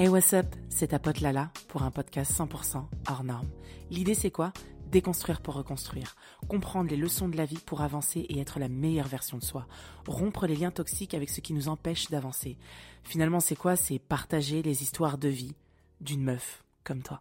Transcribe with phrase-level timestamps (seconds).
[0.00, 3.48] Hey what's up, c'est ta pote Lala pour un podcast 100% hors norme.
[3.90, 4.52] L'idée c'est quoi?
[4.92, 6.14] Déconstruire pour reconstruire,
[6.46, 9.66] comprendre les leçons de la vie pour avancer et être la meilleure version de soi,
[10.06, 12.56] rompre les liens toxiques avec ce qui nous empêche d'avancer.
[13.02, 13.74] Finalement c'est quoi?
[13.74, 15.56] C'est partager les histoires de vie
[16.00, 17.20] d'une meuf comme toi.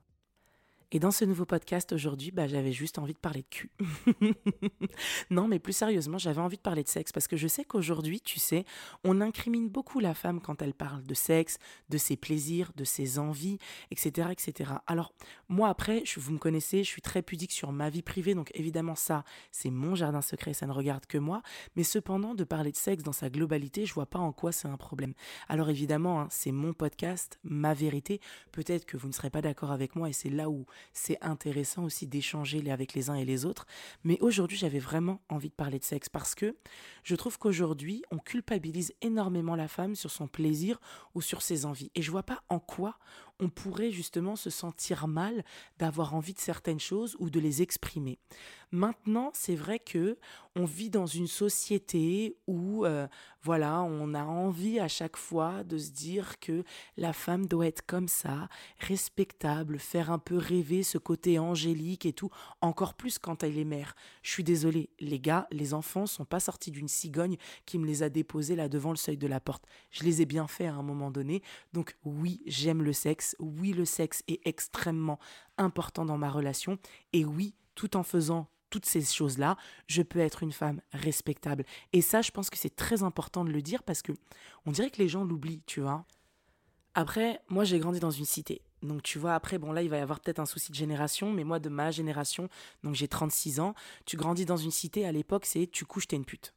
[0.93, 3.71] Et dans ce nouveau podcast aujourd'hui, bah, j'avais juste envie de parler de cul.
[5.29, 8.21] non, mais plus sérieusement, j'avais envie de parler de sexe parce que je sais qu'aujourd'hui,
[8.21, 8.63] tu sais,
[9.04, 11.57] on incrimine beaucoup la femme quand elle parle de sexe,
[11.89, 13.57] de ses plaisirs, de ses envies,
[13.92, 14.71] etc., etc.
[14.87, 15.11] Alors,
[15.50, 18.95] moi après, vous me connaissez, je suis très pudique sur ma vie privée, donc évidemment
[18.95, 21.42] ça, c'est mon jardin secret, ça ne regarde que moi.
[21.75, 24.69] Mais cependant, de parler de sexe dans sa globalité, je vois pas en quoi c'est
[24.69, 25.14] un problème.
[25.50, 28.21] Alors évidemment, hein, c'est mon podcast, ma vérité.
[28.54, 31.83] Peut-être que vous ne serez pas d'accord avec moi et c'est là où c'est intéressant
[31.83, 33.66] aussi d'échanger avec les uns et les autres.
[34.03, 36.55] Mais aujourd'hui, j'avais vraiment envie de parler de sexe parce que
[37.03, 40.80] je trouve qu'aujourd'hui, on culpabilise énormément la femme sur son plaisir
[41.16, 41.91] ou sur ses envies.
[41.95, 42.97] Et je vois pas en quoi
[43.40, 45.44] on pourrait justement se sentir mal
[45.78, 48.20] d'avoir envie de certaines choses ou de les exprimer.
[48.72, 50.18] Maintenant, c'est vrai que
[50.56, 53.08] on vit dans une société où euh,
[53.42, 56.64] voilà, on a envie à chaque fois de se dire que
[56.98, 58.50] la femme doit être comme ça,
[58.80, 63.64] respectable, faire un peu rêver ce côté angélique et tout, encore plus quand elle est
[63.64, 63.96] mère.
[64.22, 68.04] Je suis désolée, les gars, les enfants sont pas sortis d'une cigogne qui me les
[68.04, 69.64] a déposés là devant le seuil de la porte.
[69.92, 71.42] Je les ai bien fait à un moment donné.
[71.72, 73.27] Donc oui, j'aime le sexe.
[73.39, 75.20] Oui, le sexe est extrêmement
[75.58, 76.78] important dans ma relation.
[77.14, 81.66] Et oui, tout en faisant toutes ces choses-là, je peux être une femme respectable.
[81.94, 84.11] Et ça, je pense que c'est très important de le dire parce que
[84.66, 86.06] on dirait que les gens l'oublient, tu vois.
[86.94, 88.61] Après, moi, j'ai grandi dans une cité.
[88.81, 91.31] Donc tu vois, après, bon là, il va y avoir peut-être un souci de génération,
[91.31, 92.50] mais moi, de ma génération,
[92.84, 93.73] donc j'ai 36 ans,
[94.06, 96.53] tu grandis dans une cité, à l'époque, c'est tu couches, t'es une pute.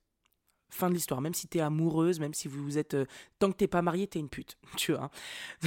[0.71, 1.21] Fin de l'histoire.
[1.21, 2.95] Même si t'es amoureuse, même si vous êtes.
[2.95, 3.07] Euh,
[3.39, 4.57] tant que t'es pas marié, t'es une pute.
[4.77, 5.11] Tu vois.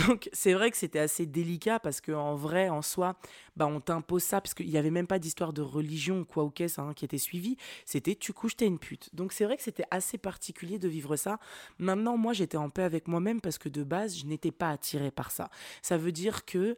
[0.07, 3.15] Donc, c'est vrai que c'était assez délicat parce qu'en vrai, en soi,
[3.55, 6.44] bah, on t'impose ça parce qu'il n'y avait même pas d'histoire de religion ou quoi
[6.44, 7.57] ou qu'est-ce hein, qui était suivie.
[7.85, 9.13] C'était tu couches, t'es une pute.
[9.13, 11.39] Donc, c'est vrai que c'était assez particulier de vivre ça.
[11.78, 15.11] Maintenant, moi, j'étais en paix avec moi-même parce que de base, je n'étais pas attirée
[15.11, 15.50] par ça.
[15.81, 16.78] Ça veut dire que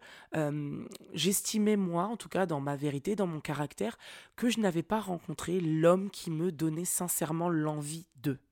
[1.13, 3.97] j'estimais, moi, en tout cas, dans ma vérité, dans mon caractère,
[4.35, 8.05] que je n'avais pas rencontré l'homme qui me donnait sincèrement l'envie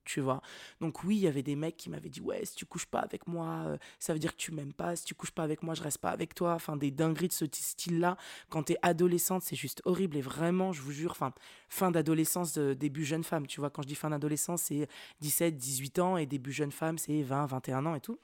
[0.06, 0.42] tu vois.
[0.82, 3.00] Donc oui, il y avait des mecs qui m'avaient dit ouais, si tu couches pas
[3.00, 5.64] avec moi, euh, ça veut dire que tu m'aimes pas, si tu couches pas avec
[5.64, 8.18] moi, je reste pas avec toi, enfin des dingueries de ce style-là.
[8.50, 11.34] Quand t'es adolescente, c'est juste horrible et vraiment, je vous jure, enfin
[11.70, 14.88] fin d'adolescence, début jeune femme, tu vois, quand je dis fin d'adolescence, c'est
[15.22, 18.20] 17, 18 ans et début jeune femme, c'est 20, 21 ans et tout.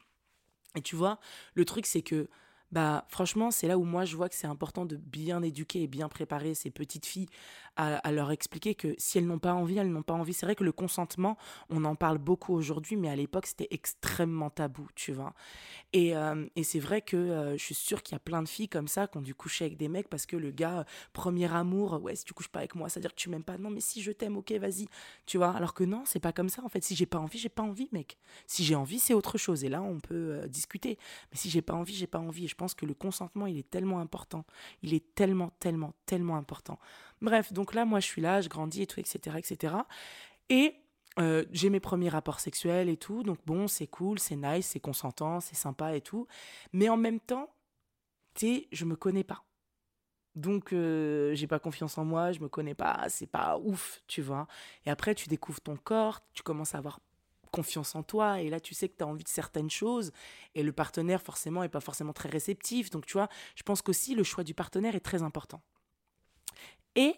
[0.75, 1.19] Et tu vois,
[1.55, 2.29] le truc c'est que
[2.71, 5.87] bah franchement, c'est là où moi je vois que c'est important de bien éduquer et
[5.87, 7.27] bien préparer ces petites filles
[7.79, 10.33] à, leur expliquer que si elles n'ont pas envie, elles n'ont pas envie.
[10.33, 11.37] C'est vrai que le consentement,
[11.69, 15.33] on en parle beaucoup aujourd'hui, mais à l'époque c'était extrêmement tabou, tu vois.
[15.93, 18.49] Et, euh, et c'est vrai que euh, je suis sûre qu'il y a plein de
[18.49, 21.51] filles comme ça qui ont dû coucher avec des mecs parce que le gars, premier
[21.53, 23.57] amour, ouais, si tu couches pas avec moi, ça veut dire que tu m'aimes pas.
[23.57, 24.87] Non, mais si je t'aime, ok, vas-y,
[25.25, 25.51] tu vois?
[25.51, 26.83] Alors que non, c'est pas comme ça en fait.
[26.83, 28.17] Si j'ai pas envie, j'ai pas envie, mec.
[28.45, 29.63] Si j'ai envie, c'est autre chose.
[29.63, 30.97] Et là, on peut euh, discuter.
[31.31, 32.45] Mais si j'ai pas envie, j'ai pas envie.
[32.45, 34.45] Et je pense que le consentement, il est tellement important.
[34.83, 36.77] Il est tellement, tellement, tellement important.
[37.21, 39.75] Bref, donc là, moi, je suis là, je grandis et tout, etc., etc.
[40.49, 40.75] Et
[41.19, 44.79] euh, j'ai mes premiers rapports sexuels et tout, donc bon, c'est cool, c'est nice, c'est
[44.79, 46.27] consentant, c'est sympa et tout.
[46.73, 47.49] Mais en même temps,
[48.35, 49.43] tu je me connais pas.
[50.35, 54.21] Donc, euh, j'ai pas confiance en moi, je me connais pas, c'est pas ouf, tu
[54.21, 54.47] vois.
[54.85, 56.99] Et après, tu découvres ton corps, tu commences à avoir
[57.51, 60.11] confiance en toi et là tu sais que tu as envie de certaines choses
[60.55, 64.15] et le partenaire forcément est pas forcément très réceptif donc tu vois je pense qu'aussi
[64.15, 65.61] le choix du partenaire est très important
[66.99, 67.15] et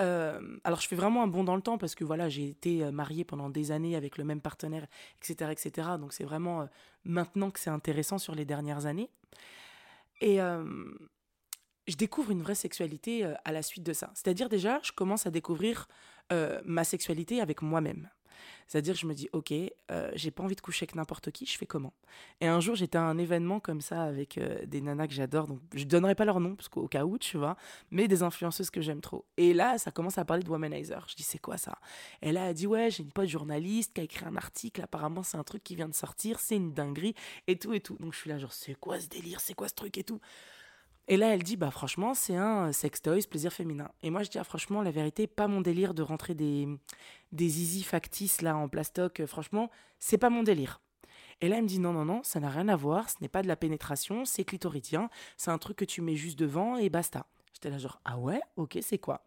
[0.00, 2.82] euh, alors je fais vraiment un bond dans le temps parce que voilà j'ai été
[2.82, 4.86] euh, mariée pendant des années avec le même partenaire
[5.20, 6.66] etc etc donc c'est vraiment euh,
[7.04, 9.10] maintenant que c'est intéressant sur les dernières années.
[10.22, 14.10] Et je découvre une vraie sexualité à la suite de ça.
[14.14, 15.88] C'est à dire déjà je commence à découvrir
[16.66, 18.10] ma sexualité avec moi-même
[18.66, 21.56] c'est-à-dire, je me dis, ok, euh, j'ai pas envie de coucher avec n'importe qui, je
[21.58, 21.92] fais comment?
[22.40, 25.46] Et un jour, j'étais à un événement comme ça avec euh, des nanas que j'adore,
[25.46, 27.56] donc je donnerai pas leur nom, parce qu'au cas où, tu vois,
[27.90, 29.24] mais des influenceuses que j'aime trop.
[29.36, 31.06] Et là, ça commence à parler de womanizer.
[31.08, 31.78] Je dis, c'est quoi ça?
[32.22, 35.22] Et là, elle dit, ouais, j'ai une pote journaliste qui a écrit un article, apparemment,
[35.22, 37.14] c'est un truc qui vient de sortir, c'est une dinguerie,
[37.46, 37.96] et tout, et tout.
[38.00, 39.40] Donc je suis là, genre, c'est quoi ce délire?
[39.40, 40.20] C'est quoi ce truc et tout?
[41.08, 43.90] Et là, elle dit, bah franchement, c'est un sex toys, plaisir féminin.
[44.02, 46.68] Et moi, je dis, ah, franchement, la vérité, pas mon délire de rentrer des,
[47.32, 49.24] des easy factices là en plastoc.
[49.26, 50.80] Franchement, c'est pas mon délire.
[51.40, 53.28] Et là, elle me dit, non, non, non, ça n'a rien à voir, ce n'est
[53.28, 56.90] pas de la pénétration, c'est clitoridien, c'est un truc que tu mets juste devant et
[56.90, 57.26] basta.
[57.54, 59.24] J'étais là genre, ah ouais, ok, c'est quoi?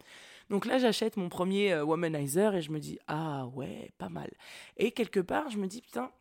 [0.50, 4.30] Donc là, j'achète mon premier euh, womanizer et je me dis, ah ouais, pas mal.
[4.78, 6.12] Et quelque part, je me dis, putain,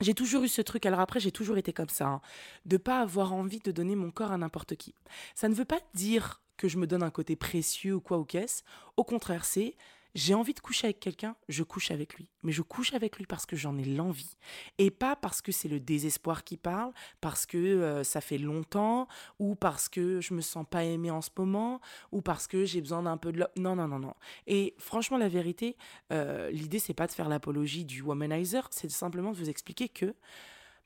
[0.00, 2.20] j'ai toujours eu ce truc, alors après j'ai toujours été comme ça, hein,
[2.66, 4.94] de pas avoir envie de donner mon corps à n'importe qui.
[5.34, 8.24] Ça ne veut pas dire que je me donne un côté précieux ou quoi ou
[8.24, 8.62] qu'est-ce.
[8.96, 9.76] Au contraire, c'est
[10.14, 12.30] j'ai envie de coucher avec quelqu'un, je couche avec lui.
[12.42, 14.36] Mais je couche avec lui parce que j'en ai l'envie.
[14.78, 19.08] Et pas parce que c'est le désespoir qui parle, parce que euh, ça fait longtemps,
[19.38, 21.80] ou parce que je me sens pas aimée en ce moment,
[22.12, 23.44] ou parce que j'ai besoin d'un peu de...
[23.56, 24.14] Non, non, non, non.
[24.46, 25.76] Et franchement, la vérité,
[26.12, 30.14] euh, l'idée, c'est pas de faire l'apologie du womanizer, c'est simplement de vous expliquer que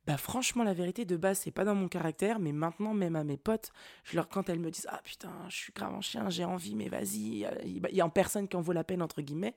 [0.08, 3.22] bah franchement la vérité de base c'est pas dans mon caractère mais maintenant même à
[3.22, 3.70] mes potes
[4.04, 6.88] je quand elles me disent ah putain je suis grave en chien j'ai envie mais
[6.88, 9.54] vas-y il y a en personne qui en vaut la peine entre guillemets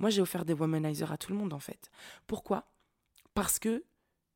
[0.00, 1.90] moi j'ai offert des womanizers à tout le monde en fait.
[2.26, 2.64] Pourquoi?
[3.34, 3.84] Parce que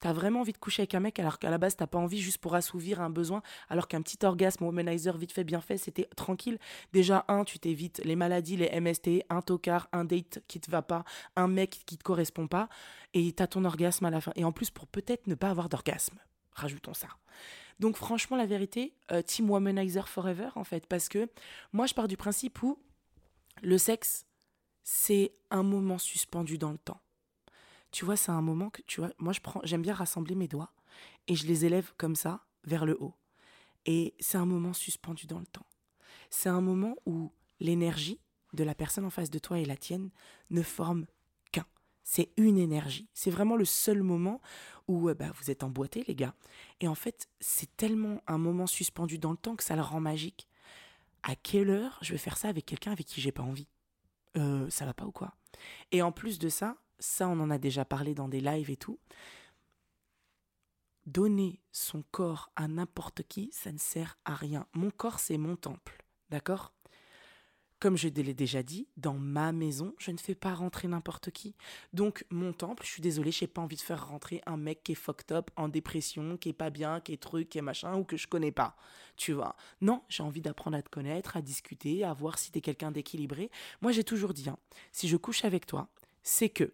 [0.00, 2.20] T'as vraiment envie de coucher avec un mec alors qu'à la base t'as pas envie
[2.20, 6.08] juste pour assouvir un besoin, alors qu'un petit orgasme womanizer vite fait bien fait, c'était
[6.17, 6.58] tranquille.
[6.93, 10.82] Déjà, un, tu t'évites les maladies, les MST, un tocard, un date qui te va
[10.82, 11.05] pas,
[11.37, 12.69] un mec qui te correspond pas,
[13.14, 14.32] et t'as ton orgasme à la fin.
[14.37, 16.19] Et en plus, pour peut-être ne pas avoir d'orgasme.
[16.52, 17.08] Rajoutons ça.
[17.81, 21.29] Donc franchement, la vérité, euh, Team Womanizer Forever, en fait, parce que
[21.73, 22.79] moi, je pars du principe où
[23.62, 24.26] le sexe,
[24.82, 27.00] c'est un moment suspendu dans le temps
[27.94, 30.49] tu vois, c'est un moment que, tu vois, moi, je prends, j'aime bien rassembler mes
[30.49, 30.73] doigts
[31.29, 33.14] et je les élève comme ça, vers le haut.
[33.87, 35.67] Et c'est un moment suspendu dans le temps.
[36.29, 37.31] C'est un moment où
[37.61, 38.19] l'énergie
[38.52, 40.11] de la personne en face de toi et la tienne
[40.50, 41.06] ne forment
[41.52, 41.67] qu'un.
[42.02, 43.08] C'est une énergie.
[43.14, 44.41] C'est vraiment le seul moment
[44.88, 46.35] où euh, bah, vous êtes emboîtés, les gars.
[46.81, 50.00] Et en fait, c'est tellement un moment suspendu dans le temps que ça le rend
[50.00, 50.49] magique.
[51.23, 53.69] À quelle heure je vais faire ça avec quelqu'un avec qui j'ai pas envie?
[54.37, 55.32] Euh, Ça va pas ou quoi?
[55.93, 58.76] Et en plus de ça, ça on en a déjà parlé dans des lives et
[58.76, 58.99] tout,
[61.06, 64.67] donner son corps à n'importe qui, ça ne sert à rien.
[64.73, 66.73] Mon corps, c'est mon temple, d'accord?
[67.81, 71.55] Comme je l'ai déjà dit, dans ma maison, je ne fais pas rentrer n'importe qui.
[71.93, 74.93] Donc, mon temple, je suis désolée, j'ai pas envie de faire rentrer un mec qui
[74.93, 77.94] est fucked up, en dépression, qui est pas bien, qui est truc, qui est machin,
[77.96, 78.75] ou que je connais pas.
[79.17, 82.58] Tu vois Non, j'ai envie d'apprendre à te connaître, à discuter, à voir si tu
[82.58, 83.50] es quelqu'un d'équilibré.
[83.82, 84.56] Moi, j'ai toujours dit, hein,
[84.91, 85.91] si je couche avec toi,
[86.23, 86.73] c'est que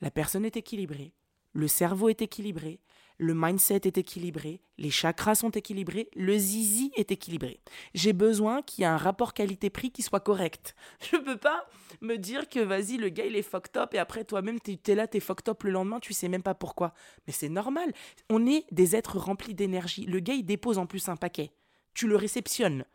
[0.00, 1.14] la personne est équilibrée,
[1.52, 2.80] le cerveau est équilibré,
[3.20, 7.60] le mindset est équilibré, les chakras sont équilibrés, le zizi est équilibré.
[7.92, 10.74] J'ai besoin qu'il y ait un rapport qualité-prix qui soit correct.
[11.10, 11.68] Je ne peux pas
[12.00, 14.94] me dire que vas-y, le gars il est fucked up et après toi-même tu es
[14.94, 16.94] là, tu es fucked up le lendemain, tu sais même pas pourquoi.
[17.26, 17.92] Mais c'est normal.
[18.30, 20.06] On est des êtres remplis d'énergie.
[20.06, 21.52] Le gars il dépose en plus un paquet.
[21.92, 22.86] Tu le réceptionnes.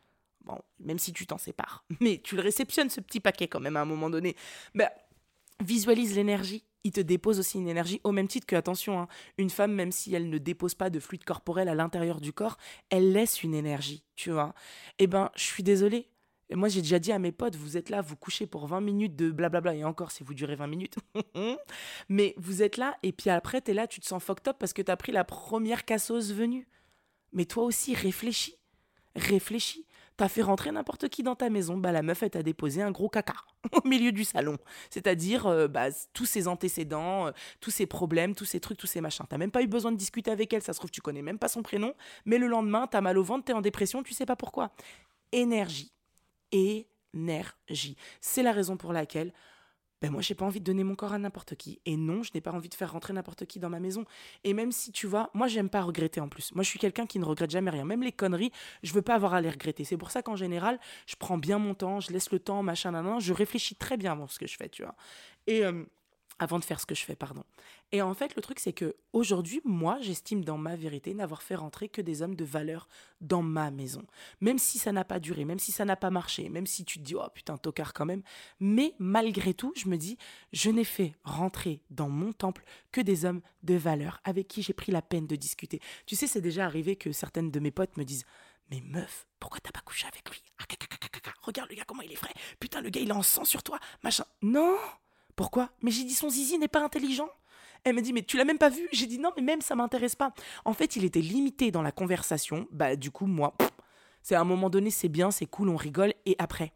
[0.44, 1.86] Bon, même si tu t'en sépares.
[2.00, 4.36] Mais tu le réceptionnes ce petit paquet quand même à un moment donné.
[4.74, 4.90] Ben,
[5.60, 9.08] visualise l'énergie il te dépose aussi une énergie au même titre que, attention, hein,
[9.40, 12.58] une femme, même si elle ne dépose pas de fluide corporel à l'intérieur du corps,
[12.92, 14.54] elle laisse une énergie, tu vois.
[15.00, 16.08] Eh ben, je suis désolée.
[16.52, 19.16] Moi, j'ai déjà dit à mes potes, vous êtes là, vous couchez pour 20 minutes
[19.16, 20.96] de blablabla, et encore si vous durez 20 minutes.
[22.10, 24.58] Mais vous êtes là, et puis après, tu es là, tu te sens fucked up
[24.60, 26.68] parce que tu as pris la première casseuse venue.
[27.34, 28.60] Mais toi aussi, réfléchis.
[29.16, 29.88] Réfléchis.
[30.18, 32.92] T'as fait rentrer n'importe qui dans ta maison, bah la meuf elle t'a déposé un
[32.92, 33.36] gros caca
[33.74, 34.58] au milieu du salon.
[34.90, 39.02] C'est-à-dire euh, bah, tous ses antécédents, euh, tous ses problèmes, tous ces trucs, tous ces
[39.02, 39.26] machins.
[39.28, 41.40] T'as même pas eu besoin de discuter avec elle, ça se trouve tu connais même
[41.40, 44.26] pas son prénom, mais le lendemain t'as mal au ventre, t'es en dépression, tu sais
[44.26, 44.72] pas pourquoi.
[45.34, 45.92] Énergie.
[46.52, 47.98] Énergie.
[48.22, 49.34] C'est la raison pour laquelle
[50.06, 51.80] ben moi j'ai pas envie de donner mon corps à n'importe qui.
[51.88, 54.06] Et non je n'ai pas envie de faire rentrer n'importe qui dans ma maison.
[54.44, 56.54] Et même si tu vois moi j'aime pas regretter en plus.
[56.54, 57.86] Moi je suis quelqu'un qui ne regrette jamais rien.
[57.86, 58.52] Même les conneries
[58.84, 59.84] je veux pas avoir à les regretter.
[59.84, 62.92] C'est pour ça qu'en général je prends bien mon temps je laisse le temps machin
[62.92, 64.96] nan, je réfléchis très bien avant ce que je fais tu vois.
[65.48, 65.84] Et euh,
[66.40, 67.44] avant de faire ce que je fais, pardon.
[67.92, 71.56] Et en fait, le truc, c'est que aujourd'hui, moi, j'estime dans ma vérité n'avoir fait
[71.56, 72.88] rentrer que des hommes de valeur
[73.22, 74.06] dans ma maison.
[74.42, 77.00] Même si ça n'a pas duré, même si ça n'a pas marché, même si tu
[77.00, 78.22] te dis, oh putain, tocard quand même.
[78.60, 80.18] Mais malgré tout, je me dis,
[80.52, 84.74] je n'ai fait rentrer dans mon temple que des hommes de valeur avec qui j'ai
[84.74, 85.80] pris la peine de discuter.
[86.06, 88.26] Tu sais, c'est déjà arrivé que certaines de mes potes me disent,
[88.72, 90.42] mais meuf, pourquoi t'as pas couché avec lui?
[90.60, 90.66] Ah,
[91.42, 92.34] Regarde le gars, comment il est frais.
[92.60, 93.80] Putain, le gars, il est en sang sur toi.
[94.04, 94.26] Machin.
[94.42, 94.78] Non
[95.36, 95.70] pourquoi?
[95.82, 97.30] Mais j'ai dit son zizi n'est pas intelligent.
[97.84, 98.88] Elle m'a dit mais tu l'as même pas vu?
[98.92, 100.34] J'ai dit non mais même ça m'intéresse pas.
[100.64, 102.68] En fait il était limité dans la conversation.
[102.72, 103.56] Bah du coup moi,
[104.22, 106.74] c'est à un moment donné c'est bien, c'est cool, on rigole et après.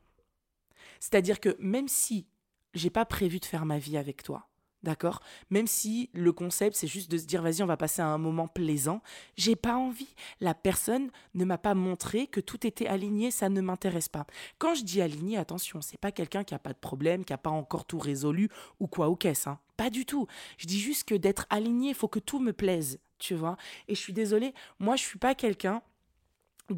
[1.00, 2.28] C'est-à-dire que même si
[2.74, 4.49] j'ai pas prévu de faire ma vie avec toi,
[4.82, 5.22] D'accord?
[5.50, 8.18] Même si le concept, c'est juste de se dire, vas-y, on va passer à un
[8.18, 9.02] moment plaisant,
[9.36, 10.16] j'ai pas envie.
[10.40, 14.26] La personne ne m'a pas montré que tout était aligné, ça ne m'intéresse pas.
[14.58, 17.38] Quand je dis aligné, attention, c'est pas quelqu'un qui a pas de problème, qui a
[17.38, 19.60] pas encore tout résolu ou quoi ou qu'est-ce, hein.
[19.76, 20.28] Pas du tout.
[20.58, 23.56] Je dis juste que d'être aligné, il faut que tout me plaise, tu vois?
[23.88, 25.82] Et je suis désolée, moi, je suis pas quelqu'un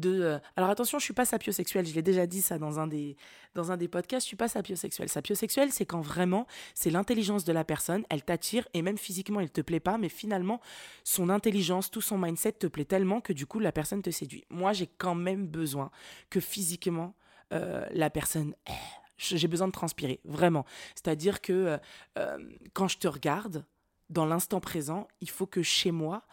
[0.04, 3.16] euh, alors attention je suis pas sapiosexuelle je l'ai déjà dit ça dans un des
[3.54, 5.08] dans un des podcasts je suis pas sapiosexuelle.
[5.08, 9.50] Sapiosexuelle c'est quand vraiment c'est l'intelligence de la personne elle t'attire et même physiquement elle
[9.50, 10.60] te plaît pas mais finalement
[11.04, 14.44] son intelligence tout son mindset te plaît tellement que du coup la personne te séduit.
[14.50, 15.90] Moi j'ai quand même besoin
[16.30, 17.14] que physiquement
[17.52, 18.72] euh, la personne eh,
[19.18, 20.64] j'ai besoin de transpirer vraiment.
[20.94, 21.78] C'est à dire que
[22.18, 22.38] euh,
[22.72, 23.64] quand je te regarde
[24.10, 26.24] dans l'instant présent il faut que chez moi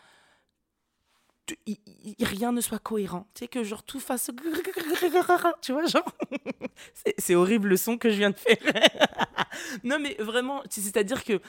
[2.21, 3.27] rien ne soit cohérent.
[3.33, 4.31] Tu sais, que genre tout fasse.
[5.61, 6.11] Tu vois, genre.
[7.17, 8.57] c'est horrible le son que je viens de faire.
[9.83, 11.41] non, mais vraiment, c'est-à-dire que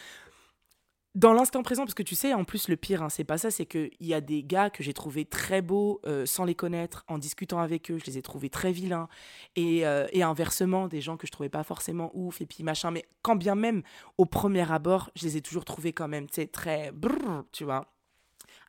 [1.15, 3.51] dans l'instant présent, parce que tu sais, en plus, le pire, hein, c'est pas ça,
[3.51, 7.05] c'est qu'il y a des gars que j'ai trouvés très beaux euh, sans les connaître,
[7.09, 9.09] en discutant avec eux, je les ai trouvés très vilains,
[9.57, 12.93] et, euh, et, inversement, des gens que je trouvais pas forcément ouf, et puis machin,
[12.93, 13.83] mais quand bien même,
[14.19, 16.93] au premier abord, je les ai toujours trouvés quand même, tu sais, très.
[16.93, 17.87] Brrr, tu vois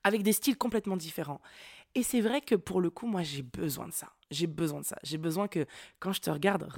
[0.04, 1.42] avec des styles complètement différents.
[1.96, 4.14] Et c'est vrai que pour le coup, moi, j'ai besoin de ça.
[4.30, 4.98] J'ai besoin de ça.
[5.04, 5.66] J'ai besoin que
[6.00, 6.72] quand je te regarde,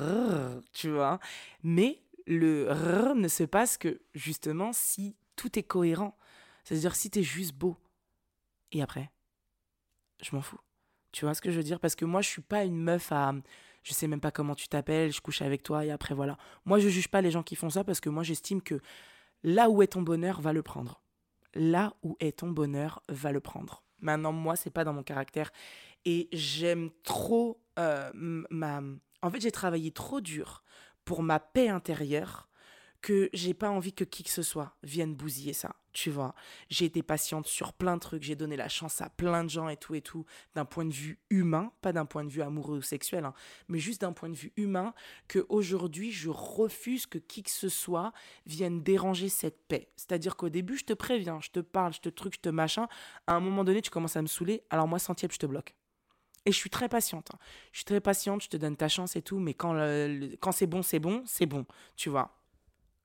[0.74, 1.20] tu vois,
[1.62, 6.18] mais le ne se passe que justement si tout est cohérent.
[6.64, 7.78] C'est-à-dire si tu es juste beau.
[8.72, 9.12] Et après,
[10.22, 10.60] je m'en fous.
[11.12, 11.80] Tu vois ce que je veux dire?
[11.80, 13.34] Parce que moi, je suis pas une meuf à.
[13.84, 16.38] Je sais même pas comment tu t'appelles, je couche avec toi et après voilà.
[16.66, 18.80] Moi, je juge pas les gens qui font ça parce que moi, j'estime que
[19.44, 21.03] là où est ton bonheur, va le prendre
[21.54, 23.84] là où est ton bonheur, va le prendre.
[24.00, 25.52] Maintenant, moi, c'est pas dans mon caractère.
[26.06, 28.82] Et j'aime trop euh, ma.
[29.22, 30.64] En fait, j'ai travaillé trop dur
[31.06, 32.50] pour ma paix intérieure
[33.02, 36.36] que j'ai pas envie que qui que ce soit vienne bousiller ça, tu vois.
[36.70, 39.70] J'ai été patiente sur plein de trucs, j'ai donné la chance à plein de gens
[39.70, 42.78] et tout et tout, d'un point de vue humain, pas d'un point de vue amoureux
[42.78, 43.34] ou sexuel, hein,
[43.68, 44.94] mais juste d'un point de vue humain,
[45.28, 48.12] que aujourd'hui je refuse que qui que ce soit
[48.46, 49.90] vienne déranger cette paix.
[49.96, 52.88] C'est-à-dire qu'au début, je te préviens, je te parle, je te truc, je te machin,
[53.28, 55.76] à un moment donné, tu commences à me saouler, alors moi, centième, je te bloque.
[56.46, 57.30] Et je suis très patiente.
[57.34, 57.38] Hein.
[57.72, 59.74] Je suis très patiente, je te donne ta chance et tout, mais quand,
[60.42, 62.43] quand c'est bon, c'est bon, c'est bon, tu vois.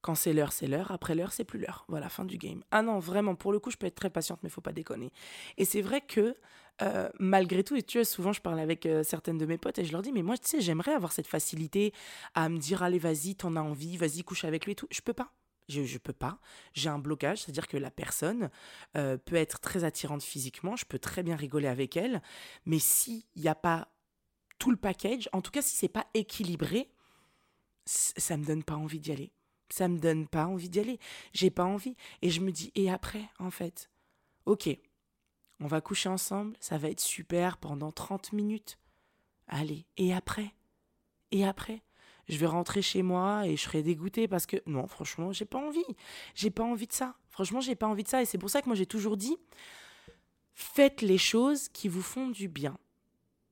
[0.00, 0.90] Quand c'est l'heure, c'est l'heure.
[0.92, 1.84] Après l'heure, c'est plus l'heure.
[1.88, 2.62] Voilà, fin du game.
[2.70, 5.10] Ah non, vraiment, pour le coup, je peux être très patiente, mais faut pas déconner.
[5.56, 6.36] Et c'est vrai que
[6.82, 9.78] euh, malgré tout, et tu vois, souvent je parle avec euh, certaines de mes potes
[9.78, 11.92] et je leur dis, mais moi, tu sais, j'aimerais avoir cette facilité
[12.34, 14.86] à me dire, allez, vas-y, t'en as envie, vas-y, couche avec lui et tout.
[14.90, 15.32] Je peux pas.
[15.68, 16.38] Je, je peux pas.
[16.72, 18.50] J'ai un blocage, c'est-à-dire que la personne
[18.96, 22.22] euh, peut être très attirante physiquement, je peux très bien rigoler avec elle,
[22.64, 23.88] mais s'il n'y a pas
[24.58, 26.90] tout le package, en tout cas, si c'est pas équilibré,
[27.84, 29.32] ça me donne pas envie d'y aller
[29.70, 30.98] ça me donne pas envie d'y aller.
[31.32, 31.96] J'ai pas envie.
[32.22, 33.90] Et je me dis, et après, en fait?
[34.46, 34.68] Ok,
[35.60, 38.78] on va coucher ensemble, ça va être super pendant 30 minutes.
[39.46, 40.54] Allez, et après?
[41.32, 41.82] Et après?
[42.28, 45.58] Je vais rentrer chez moi et je serai dégoûtée parce que non, franchement, j'ai pas
[45.58, 45.84] envie.
[46.34, 47.16] J'ai pas envie de ça.
[47.30, 49.36] Franchement, j'ai pas envie de ça et c'est pour ça que moi j'ai toujours dit
[50.52, 52.76] faites les choses qui vous font du bien.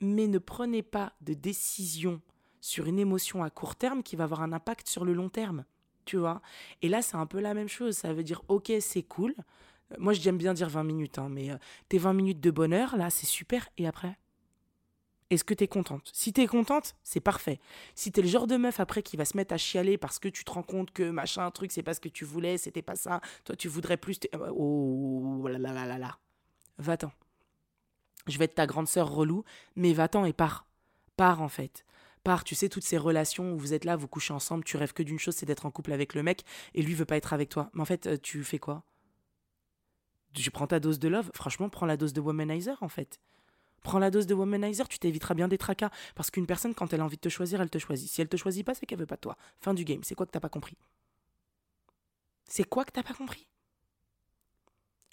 [0.01, 2.21] Mais ne prenez pas de décision
[2.61, 5.65] sur une émotion à court terme qui va avoir un impact sur le long terme
[6.07, 6.41] tu vois.
[6.81, 7.97] Et là, c'est un peu la même chose.
[7.97, 9.35] Ça veut dire, ok, c'est cool.
[9.99, 11.57] Moi, j'aime bien dire 20 minutes, hein, mais euh,
[11.89, 13.69] tes 20 minutes de bonheur, là, c'est super.
[13.77, 14.17] Et après?
[15.29, 16.09] Est-ce que t'es contente?
[16.13, 17.59] Si t'es contente, c'est parfait.
[17.97, 20.29] Si t'es le genre de meuf après qui va se mettre à chialer parce que
[20.29, 22.95] tu te rends compte que machin, truc, c'est pas ce que tu voulais, c'était pas
[22.95, 24.19] ça, toi, tu voudrais plus.
[24.35, 26.19] Euh, oh là là là là là.
[26.79, 27.11] Va-t'en.
[28.29, 29.45] Je vais être ta grande sœur relou,
[29.75, 30.67] mais va-t'en et pars.
[31.17, 31.85] Pars, en fait
[32.45, 35.03] tu sais, toutes ces relations où vous êtes là, vous couchez ensemble, tu rêves que
[35.03, 37.49] d'une chose, c'est d'être en couple avec le mec, et lui veut pas être avec
[37.49, 37.71] toi.
[37.73, 38.83] Mais en fait, euh, tu fais quoi?
[40.33, 41.31] Tu prends ta dose de love?
[41.35, 43.21] Franchement, prends la dose de womanizer, en fait.
[43.83, 45.91] Prends la dose de womanizer, tu t'éviteras bien des tracas.
[46.15, 48.11] Parce qu'une personne, quand elle a envie de te choisir, elle te choisit.
[48.11, 49.37] Si elle te choisit pas, c'est qu'elle veut pas de toi.
[49.61, 50.03] Fin du game.
[50.03, 50.77] C'est quoi que t'as pas compris?
[52.49, 53.47] C'est quoi que t'as pas compris?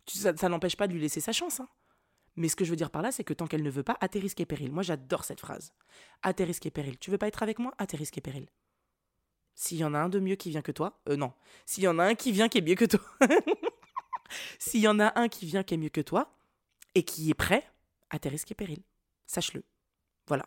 [0.07, 1.69] Ça, ça n'empêche pas de lui laisser sa chance, hein.
[2.35, 3.97] Mais ce que je veux dire par là, c'est que tant qu'elle ne veut pas,
[4.01, 4.71] à tes et périls.
[4.71, 5.73] Moi, j'adore cette phrase.
[6.21, 6.97] À tes et périls.
[6.97, 7.73] Tu veux pas être avec moi?
[7.77, 8.49] À tes et périls.
[9.55, 11.31] S'il y en a un de mieux qui vient que toi, euh, non.
[11.65, 13.01] S'il y en a un qui vient qui est mieux que toi,
[14.57, 16.35] s'il y en a un qui vient qui est mieux que toi
[16.95, 17.69] et qui est prêt,
[18.09, 18.83] à tes et périls.
[19.27, 19.63] Sache-le.
[20.27, 20.45] Voilà.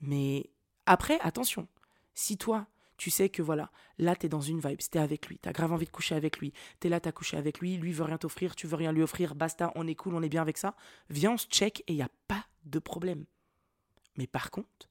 [0.00, 0.50] Mais
[0.86, 1.66] après, attention.
[2.14, 2.66] Si toi,
[2.96, 5.52] tu sais que voilà, là, tu es dans une vibe, t'es avec lui, tu as
[5.52, 7.92] grave envie de coucher avec lui, tu es là, tu as couché avec lui, lui
[7.92, 10.42] veut rien t'offrir, tu veux rien lui offrir, basta, on est cool, on est bien
[10.42, 10.76] avec ça,
[11.10, 13.24] viens, on se check et il n'y a pas de problème.
[14.16, 14.88] Mais par contre,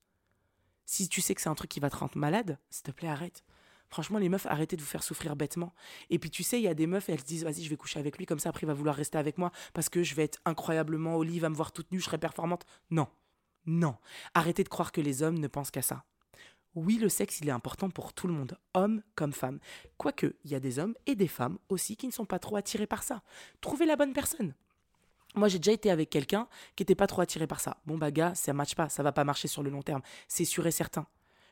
[0.85, 3.07] si tu sais que c'est un truc qui va te rendre malade, s'il te plaît,
[3.07, 3.43] arrête.
[3.89, 5.73] Franchement, les meufs, arrêtez de vous faire souffrir bêtement.
[6.09, 7.77] Et puis, tu sais, il y a des meufs, elles se disent, vas-y, je vais
[7.77, 10.15] coucher avec lui, comme ça, après, il va vouloir rester avec moi, parce que je
[10.15, 12.65] vais être incroyablement au lit, il va me voir toute nue, je serai performante.
[12.89, 13.07] Non.
[13.65, 13.95] Non.
[14.33, 16.05] Arrêtez de croire que les hommes ne pensent qu'à ça.
[16.75, 19.59] Oui, le sexe, il est important pour tout le monde, homme comme femme.
[19.97, 22.55] Quoique, il y a des hommes et des femmes aussi qui ne sont pas trop
[22.55, 23.21] attirés par ça.
[23.61, 24.55] Trouvez la bonne personne.
[25.35, 27.77] Moi, j'ai déjà été avec quelqu'un qui n'était pas trop attiré par ça.
[27.85, 30.01] Bon, bah, gars, ça matche pas, ça va pas marcher sur le long terme.
[30.27, 31.07] C'est sûr et certain.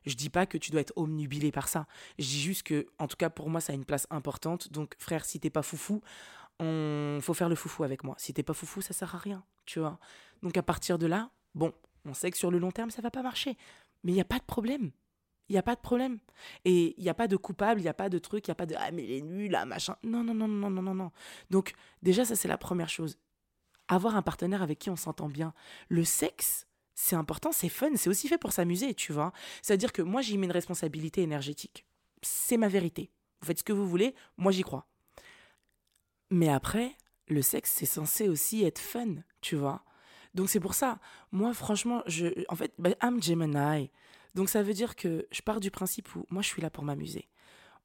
[0.05, 1.85] Je dis pas que tu dois être omnubilé par ça.
[2.17, 4.71] Je dis juste que, en tout cas, pour moi, ça a une place importante.
[4.71, 6.01] Donc, frère, si t'es pas foufou,
[6.59, 8.15] on faut faire le foufou avec moi.
[8.17, 9.99] Si t'es pas foufou, ça sert à rien, tu vois.
[10.41, 11.73] Donc, à partir de là, bon,
[12.05, 13.57] on sait que sur le long terme, ça va pas marcher.
[14.03, 14.91] Mais il n'y a pas de problème.
[15.51, 16.17] Il n'y a pas de problème.
[16.63, 18.53] Et il n'y a pas de coupable, il n'y a pas de truc, il n'y
[18.53, 19.97] a pas de Ah, mais il est nul, là, machin.
[20.01, 21.11] Non, non, non, non, non, non, non.
[21.49, 23.17] Donc, déjà, ça, c'est la première chose
[23.89, 25.53] avoir un partenaire avec qui on s'entend bien.
[25.89, 26.65] Le sexe,
[26.95, 29.33] c'est important, c'est fun, c'est aussi fait pour s'amuser, tu vois.
[29.61, 31.85] C'est-à-dire que moi, j'y mets une responsabilité énergétique.
[32.21, 33.11] C'est ma vérité.
[33.41, 34.87] Vous faites ce que vous voulez, moi j'y crois.
[36.29, 36.95] Mais après,
[37.27, 39.83] le sexe, c'est censé aussi être fun, tu vois.
[40.33, 40.99] Donc c'est pour ça,
[41.31, 43.91] moi franchement, je, en fait, bah, I'm Gemini.
[44.35, 46.83] Donc ça veut dire que je pars du principe où moi je suis là pour
[46.83, 47.27] m'amuser.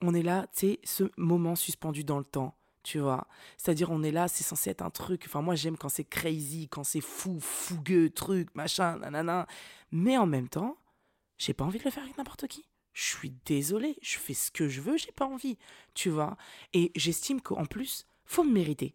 [0.01, 3.27] On est là, tu sais, ce moment suspendu dans le temps tu vois.
[3.57, 5.25] C'est-à-dire, on est là, c'est censé être un truc.
[5.27, 9.49] Enfin, moi, j'aime quand c'est crazy, quand c'est fou, fougueux, truc, machin, nanana.
[9.91, 10.79] Mais en même temps,
[11.37, 12.65] j'ai pas envie de le faire avec n'importe qui.
[12.93, 15.59] Je suis désolée, je fais ce que je veux, j'ai pas envie,
[15.95, 16.37] tu vois.
[16.75, 18.95] Et j'estime qu'en plus, faut me mériter.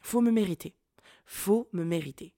[0.00, 0.76] Faut me mériter.
[1.26, 2.36] Faut me mériter.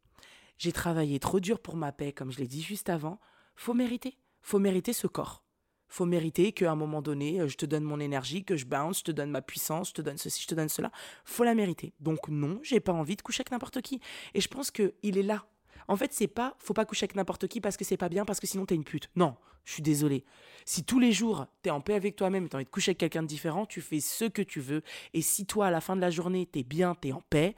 [0.56, 3.20] J'ai travaillé trop dur pour ma paix, comme je l'ai dit juste avant.
[3.54, 4.16] Faut mériter.
[4.42, 5.44] Faut mériter ce corps
[5.90, 9.00] faut mériter qu'à un moment donné, euh, je te donne mon énergie, que je bounce,
[9.00, 10.90] je te donne ma puissance, je te donne ceci, je te donne cela.
[11.24, 11.92] Faut la mériter.
[11.98, 14.00] Donc non, j'ai pas envie de coucher avec n'importe qui.
[14.34, 15.44] Et je pense que il est là.
[15.88, 18.24] En fait, c'est pas faut pas coucher avec n'importe qui parce que c'est pas bien,
[18.24, 19.10] parce que sinon t'es une pute.
[19.16, 20.24] Non, je suis désolé.
[20.64, 23.24] Si tous les jours t'es en paix avec toi-même t'as envie de coucher avec quelqu'un
[23.24, 24.82] de différent, tu fais ce que tu veux.
[25.12, 27.56] Et si toi, à la fin de la journée, t'es bien, t'es en paix,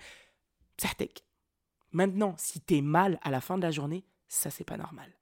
[0.79, 0.89] ça
[1.93, 5.12] Maintenant, si t'es mal à la fin de la journée, ça c'est pas normal.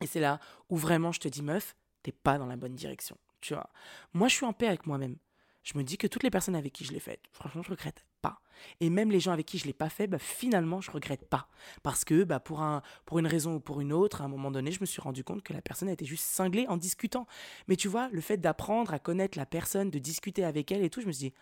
[0.00, 3.16] Et c'est là où vraiment je te dis, meuf, t'es pas dans la bonne direction.
[3.40, 3.68] Tu vois.
[4.12, 5.16] Moi, je suis en paix avec moi-même.
[5.62, 8.04] Je me dis que toutes les personnes avec qui je l'ai fait, franchement, je regrette
[8.20, 8.40] pas.
[8.80, 11.48] Et même les gens avec qui je l'ai pas fait, bah, finalement, je regrette pas.
[11.82, 14.50] Parce que bah, pour, un, pour une raison ou pour une autre, à un moment
[14.50, 17.26] donné, je me suis rendu compte que la personne était juste cinglée en discutant.
[17.66, 20.90] Mais tu vois, le fait d'apprendre à connaître la personne, de discuter avec elle et
[20.90, 21.34] tout, je me suis dit,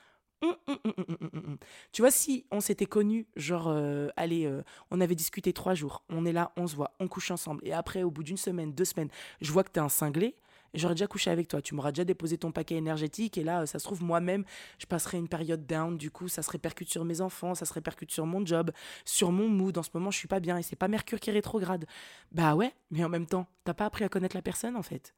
[1.93, 6.05] tu vois, si on s'était connus, genre, euh, allez, euh, on avait discuté trois jours,
[6.09, 8.73] on est là, on se voit, on couche ensemble, et après, au bout d'une semaine,
[8.73, 10.37] deux semaines, je vois que t'es un cinglé,
[10.75, 11.61] j'aurais déjà couché avec toi.
[11.63, 14.45] Tu m'auras déjà déposé ton paquet énergétique et là, ça se trouve, moi-même,
[14.79, 15.97] je passerai une période down.
[15.97, 18.71] Du coup, ça se répercute sur mes enfants, ça se répercute sur mon job,
[19.05, 19.77] sur mon mood.
[19.77, 21.87] En ce moment, je suis pas bien et c'est pas Mercure qui est rétrograde.
[22.33, 25.15] Bah ouais, mais en même temps, t'as pas appris à connaître la personne en fait.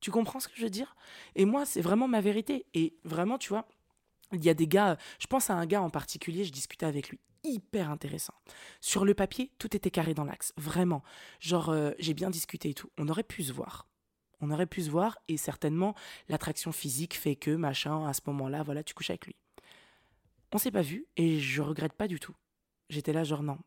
[0.00, 0.94] Tu comprends ce que je veux dire?
[1.34, 2.66] Et moi, c'est vraiment ma vérité.
[2.72, 3.66] Et vraiment, tu vois,
[4.32, 7.08] il y a des gars, je pense à un gars en particulier, je discutais avec
[7.08, 8.34] lui hyper intéressant.
[8.80, 11.02] Sur le papier, tout était carré dans l'axe, vraiment.
[11.40, 12.90] Genre, euh, j'ai bien discuté et tout.
[12.98, 13.86] On aurait pu se voir.
[14.40, 15.94] On aurait pu se voir et certainement
[16.28, 19.36] l'attraction physique fait que, machin, à ce moment-là, voilà, tu couches avec lui.
[20.52, 22.34] On s'est pas vu et je regrette pas du tout.
[22.88, 23.58] J'étais là, genre, non.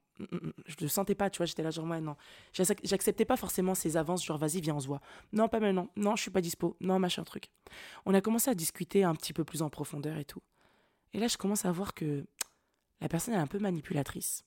[0.65, 2.15] Je le sentais pas, tu vois, j'étais là, genre, ouais, non.
[2.53, 5.01] J'acceptais pas forcément ses avances, genre, vas-y, viens, on se voit.
[5.34, 5.89] Non, pas maintenant.
[5.95, 6.77] Non, je suis pas dispo.
[6.81, 7.45] Non, machin, truc.
[8.05, 10.41] On a commencé à discuter un petit peu plus en profondeur et tout.
[11.13, 12.25] Et là, je commence à voir que
[13.01, 14.45] la personne est un peu manipulatrice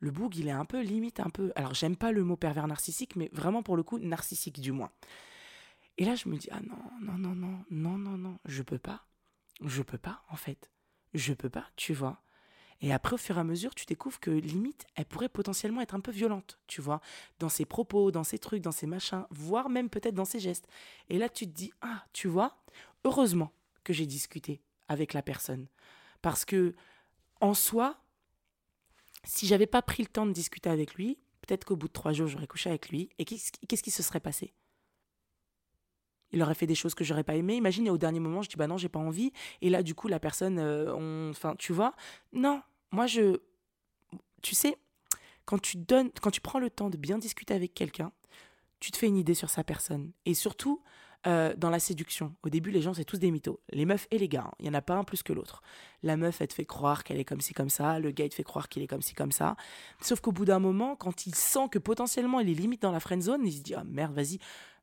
[0.00, 1.52] le boug, il est un peu limite, un peu.
[1.54, 4.90] Alors, j'aime pas le mot pervers narcissique, mais vraiment pour le coup, narcissique du moins.
[5.98, 8.78] Et là, je me dis, ah non, non, non, non, non, non, non, je peux
[8.78, 9.06] pas.
[9.62, 10.70] Je peux pas, en fait.
[11.12, 12.22] Je peux pas, tu vois.
[12.82, 15.94] Et après, au fur et à mesure, tu découvres que limite, elle pourrait potentiellement être
[15.94, 17.00] un peu violente, tu vois,
[17.38, 20.66] dans ses propos, dans ses trucs, dans ses machins, voire même peut-être dans ses gestes.
[21.08, 22.56] Et là, tu te dis, ah, tu vois,
[23.04, 23.52] heureusement
[23.84, 25.66] que j'ai discuté avec la personne.
[26.22, 26.74] Parce que,
[27.40, 27.98] en soi,
[29.24, 32.12] si j'avais pas pris le temps de discuter avec lui, peut-être qu'au bout de trois
[32.12, 33.10] jours, j'aurais couché avec lui.
[33.18, 34.54] Et qu'est-ce qui se serait passé?
[36.32, 37.56] Il aurait fait des choses que j'aurais pas aimé.
[37.56, 39.32] Imagine, au dernier moment, je dis bah non, j'ai pas envie.
[39.62, 41.94] Et là, du coup, la personne, euh, enfin, tu vois,
[42.32, 43.40] non, moi je,
[44.42, 44.76] tu sais,
[45.44, 48.12] quand tu donnes, quand tu prends le temps de bien discuter avec quelqu'un,
[48.78, 50.12] tu te fais une idée sur sa personne.
[50.24, 50.82] Et surtout,
[51.26, 53.60] euh, dans la séduction, au début, les gens, c'est tous des mythos.
[53.70, 54.44] Les meufs et les gars.
[54.46, 54.52] Hein.
[54.58, 55.62] Il n'y en a pas un plus que l'autre.
[56.02, 57.98] La meuf, elle te fait croire qu'elle est comme ci, comme ça.
[57.98, 59.56] Le gars, il te fait croire qu'il est comme ci, comme ça.
[60.00, 63.00] Sauf qu'au bout d'un moment, quand il sent que potentiellement il est limite dans la
[63.00, 64.38] friend zone, il se dit Ah merde, vas-y,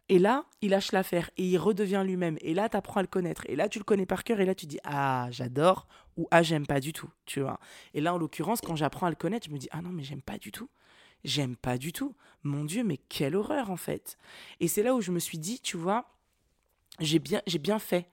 [0.10, 2.38] et là, il lâche l'affaire et il redevient lui-même.
[2.41, 3.43] Et là, tu apprends à le connaître.
[3.48, 4.39] Et là, tu le connais par cœur.
[4.39, 7.10] Et là, tu dis Ah, j'adore ou Ah, j'aime pas du tout.
[7.26, 7.60] Tu vois.
[7.93, 10.04] Et là, en l'occurrence, quand j'apprends à le connaître, je me dis Ah non, mais
[10.04, 10.70] j'aime pas du tout.
[11.26, 12.15] J'aime pas du tout.
[12.43, 14.17] Mon Dieu, mais quelle horreur en fait.
[14.62, 16.06] Et c'est là où je me suis dit Tu vois,
[17.00, 17.41] j'ai bien,
[17.80, 18.10] fait.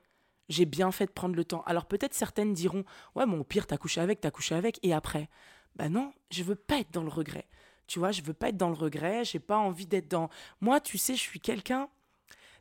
[0.49, 1.63] J'ai bien fait de prendre le temps.
[1.65, 4.81] Alors peut-être certaines diront Ouais, pire, t'as couché avec, t'as couché avec.
[4.83, 5.29] Et après?
[5.77, 7.47] Bah non, je veux pas être dans le regret.
[7.87, 10.31] Tu vois, je veux pas être dans le regret, j'ai pas envie d'être dans.
[10.61, 11.89] Moi, tu sais, je suis quelqu'un.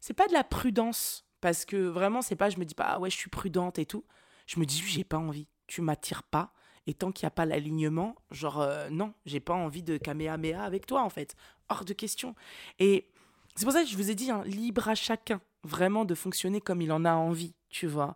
[0.01, 2.99] C'est pas de la prudence, parce que vraiment, c'est pas, je me dis pas, ah
[2.99, 4.05] ouais, je suis prudente et tout.
[4.47, 6.53] Je me dis, j'ai pas envie, tu m'attires pas,
[6.85, 10.63] Et tant qu'il n'y a pas l'alignement, genre, euh, non, j'ai pas envie de kamehameha
[10.63, 11.35] avec toi, en fait.
[11.69, 12.35] Hors de question.
[12.79, 13.09] Et
[13.55, 16.59] c'est pour ça que je vous ai dit, hein, libre à chacun, vraiment, de fonctionner
[16.59, 18.15] comme il en a envie, tu vois.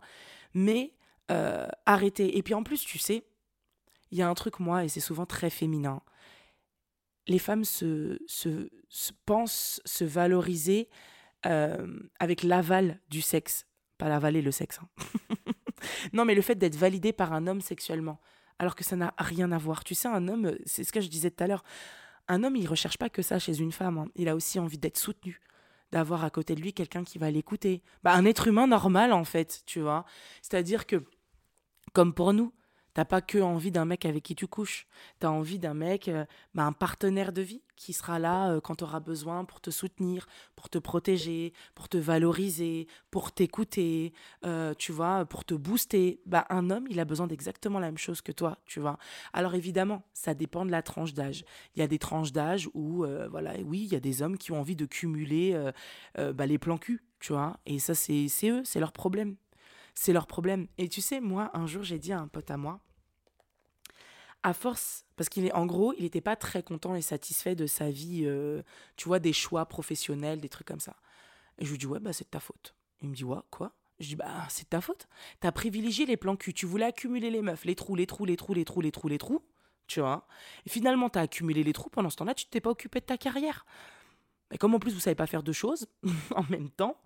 [0.54, 0.94] Mais
[1.30, 2.36] euh, arrêtez.
[2.36, 3.24] Et puis en plus, tu sais,
[4.10, 6.02] il y a un truc, moi, et c'est souvent très féminin.
[7.28, 8.68] Les femmes se, se,
[9.24, 10.88] pensent se valoriser
[11.46, 13.66] euh, avec l'aval du sexe.
[13.96, 14.80] Pas l'avaler le sexe.
[14.82, 15.36] Hein.
[16.12, 18.20] non, mais le fait d'être validé par un homme sexuellement
[18.58, 19.84] alors que ça n'a rien à voir.
[19.84, 21.64] Tu sais, un homme, c'est ce que je disais tout à l'heure,
[22.28, 23.98] un homme, il recherche pas que ça chez une femme.
[23.98, 24.08] Hein.
[24.14, 25.40] Il a aussi envie d'être soutenu,
[25.92, 27.82] d'avoir à côté de lui quelqu'un qui va l'écouter.
[28.02, 30.04] Bah, un être humain normal, en fait, tu vois.
[30.42, 31.04] C'est-à-dire que,
[31.92, 32.52] comme pour nous,
[32.94, 34.86] T'as pas que envie d'un mec avec qui tu couches.
[35.20, 36.24] Tu as envie d'un mec, euh,
[36.54, 39.70] bah, un partenaire de vie qui sera là euh, quand tu auras besoin pour te
[39.70, 44.12] soutenir, pour te protéger, pour te valoriser, pour t'écouter,
[44.44, 46.20] euh, tu vois, pour te booster.
[46.26, 48.98] Bah, un homme, il a besoin d'exactement la même chose que toi, tu vois.
[49.32, 51.44] Alors évidemment, ça dépend de la tranche d'âge.
[51.76, 54.52] Il y a des tranches d'âge où, voilà, oui, il y a des hommes qui
[54.52, 55.56] ont envie de cumuler
[56.16, 57.58] bah, les plans cul, tu vois.
[57.66, 59.36] Et ça, c'est eux, c'est leur problème.
[60.00, 60.68] C'est leur problème.
[60.78, 62.78] Et tu sais, moi, un jour, j'ai dit à un pote à moi,
[64.44, 67.66] à force, parce qu'il est en gros, il n'était pas très content et satisfait de
[67.66, 68.62] sa vie, euh,
[68.96, 70.94] tu vois, des choix professionnels, des trucs comme ça.
[71.58, 72.76] Et je lui dis, ouais, bah c'est de ta faute.
[73.02, 73.72] Il me dit, ouais, quoi?
[73.98, 75.08] Je dis, bah c'est de ta faute.
[75.40, 78.36] T'as privilégié les plans cul, tu voulais accumuler les meufs, les trous, les trous, les
[78.36, 79.42] trous, les trous, les trous, les trous,
[79.88, 80.28] tu vois.
[80.64, 83.18] Et finalement, t'as accumulé les trous, pendant ce temps-là, tu t'es pas occupé de ta
[83.18, 83.66] carrière.
[84.50, 85.86] Mais comme en plus vous savez pas faire deux choses
[86.34, 86.96] en même temps,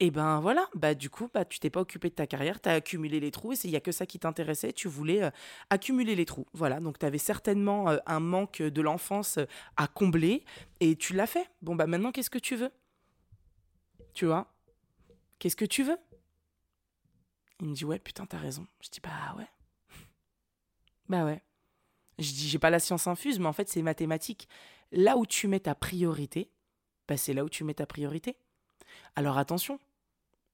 [0.00, 2.68] et ben voilà, bah du coup, bah tu t'es pas occupé de ta carrière, tu
[2.68, 5.30] as accumulé les trous et il y a que ça qui t'intéressait, tu voulais euh,
[5.70, 6.46] accumuler les trous.
[6.52, 9.44] Voilà, donc tu avais certainement euh, un manque de l'enfance euh,
[9.76, 10.44] à combler
[10.80, 11.48] et tu l'as fait.
[11.62, 12.72] Bon bah maintenant qu'est-ce que tu veux?
[14.12, 14.52] Tu vois?
[15.38, 15.98] Qu'est-ce que tu veux?
[17.60, 18.66] Il me dit ouais, putain, t'as raison.
[18.80, 19.48] Je dis bah ouais.
[21.08, 21.42] bah ouais.
[22.18, 24.48] Je dis j'ai pas la science infuse, mais en fait c'est mathématique.
[24.92, 26.50] Là où tu mets ta priorité,
[27.10, 28.36] bah, c'est là où tu mets ta priorité.
[29.16, 29.80] Alors attention,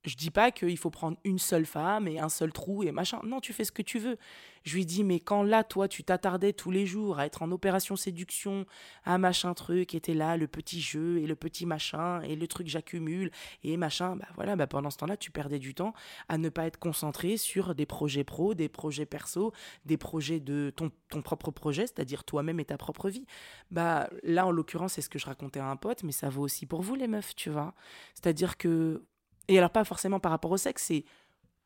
[0.06, 3.20] je dis pas qu'il faut prendre une seule femme et un seul trou et machin.
[3.24, 4.18] Non, tu fais ce que tu veux.
[4.66, 7.52] Je lui dis, mais quand là, toi, tu t'attardais tous les jours à être en
[7.52, 8.66] opération séduction,
[9.04, 12.66] à machin truc, était là, le petit jeu et le petit machin et le truc
[12.66, 13.30] j'accumule
[13.62, 15.94] et machin, bah voilà, bah pendant ce temps-là, tu perdais du temps
[16.28, 19.52] à ne pas être concentré sur des projets pro, des projets perso,
[19.84, 23.26] des projets de ton, ton propre projet, c'est-à-dire toi-même et ta propre vie.
[23.70, 26.42] Bah là, en l'occurrence, c'est ce que je racontais à un pote, mais ça vaut
[26.42, 27.72] aussi pour vous, les meufs, tu vois.
[28.14, 29.04] C'est-à-dire que
[29.48, 31.04] et alors pas forcément par rapport au sexe, c'est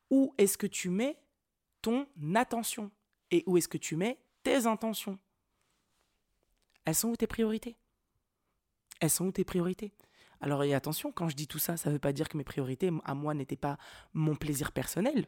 [0.09, 1.17] où est-ce que tu mets
[1.81, 2.91] ton attention
[3.31, 5.17] et où est-ce que tu mets tes intentions?
[6.85, 7.77] Elles sont où tes priorités?
[8.99, 9.93] Elles sont où tes priorités?
[10.41, 12.43] Alors et attention, quand je dis tout ça, ça ne veut pas dire que mes
[12.43, 13.77] priorités à moi n'étaient pas
[14.13, 15.27] mon plaisir personnel.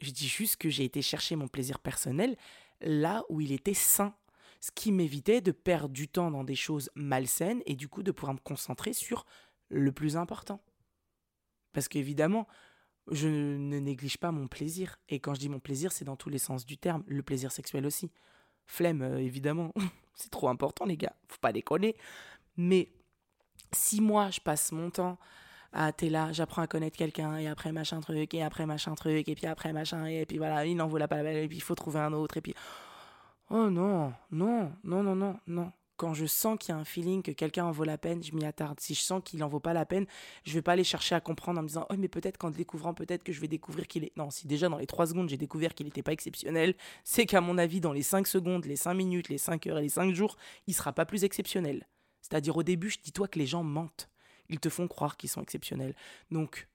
[0.00, 2.36] Je dis juste que j'ai été chercher mon plaisir personnel
[2.80, 4.14] là où il était sain,
[4.60, 8.12] ce qui m'évitait de perdre du temps dans des choses malsaines et du coup de
[8.12, 9.26] pouvoir me concentrer sur
[9.70, 10.62] le plus important.
[11.78, 12.48] Parce qu'évidemment,
[13.08, 14.98] je ne néglige pas mon plaisir.
[15.08, 17.04] Et quand je dis mon plaisir, c'est dans tous les sens du terme.
[17.06, 18.10] Le plaisir sexuel aussi.
[18.66, 19.72] Flemme, euh, évidemment.
[20.16, 21.14] c'est trop important, les gars.
[21.28, 21.94] Faut pas déconner.
[22.56, 22.90] Mais
[23.70, 25.18] si moi, je passe mon temps
[25.72, 29.28] à t'es là, j'apprends à connaître quelqu'un, et après machin truc, et après machin truc,
[29.28, 31.58] et puis après machin, et puis voilà, il n'en vaut la pas la et puis
[31.58, 32.54] il faut trouver un autre, et puis.
[33.50, 37.22] Oh non, non, non, non, non, non quand je sens qu'il y a un feeling
[37.22, 38.80] que quelqu'un en vaut la peine, je m'y attarde.
[38.80, 40.06] Si je sens qu'il en vaut pas la peine,
[40.44, 42.94] je vais pas aller chercher à comprendre en me disant oh mais peut-être qu'en découvrant
[42.94, 45.36] peut-être que je vais découvrir qu'il est non si déjà dans les 3 secondes j'ai
[45.36, 48.94] découvert qu'il n'était pas exceptionnel, c'est qu'à mon avis dans les 5 secondes, les 5
[48.94, 51.86] minutes, les 5 heures et les 5 jours, il sera pas plus exceptionnel.
[52.22, 54.08] C'est-à-dire au début, je dis-toi que les gens mentent.
[54.48, 55.94] Ils te font croire qu'ils sont exceptionnels.
[56.30, 56.68] Donc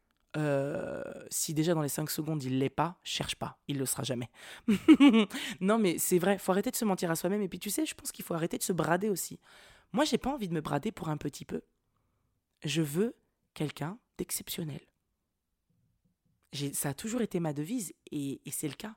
[1.30, 4.30] si déjà dans les 5 secondes il l'est pas, cherche pas, il le sera jamais.
[5.62, 7.86] non mais c'est vrai, faut arrêter de se mentir à soi-même et puis tu sais,
[7.86, 9.40] je pense qu'il faut arrêter de se brader aussi.
[9.94, 11.62] Moi, j'ai pas envie de me brader pour un petit peu.
[12.64, 13.16] Je veux
[13.54, 14.82] quelqu'un d'exceptionnel.
[16.74, 18.96] Ça a toujours été ma devise et, et c'est le cas.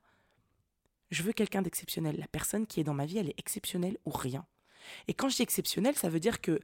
[1.11, 2.16] Je veux quelqu'un d'exceptionnel.
[2.18, 4.46] La personne qui est dans ma vie, elle est exceptionnelle ou rien.
[5.07, 6.61] Et quand je dis exceptionnel, ça veut dire que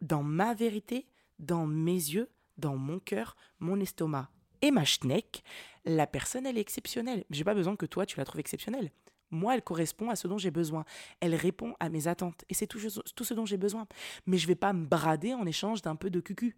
[0.00, 1.06] dans ma vérité,
[1.38, 4.30] dans mes yeux, dans mon cœur, mon estomac
[4.62, 5.42] et ma schneck,
[5.84, 7.24] la personne, elle est exceptionnelle.
[7.30, 8.92] J'ai pas besoin que toi, tu la trouves exceptionnelle.
[9.30, 10.84] Moi, elle correspond à ce dont j'ai besoin.
[11.20, 12.44] Elle répond à mes attentes.
[12.48, 13.88] Et c'est tout, ce dont j'ai besoin.
[14.26, 16.56] Mais je vais pas me brader en échange d'un peu de cucu.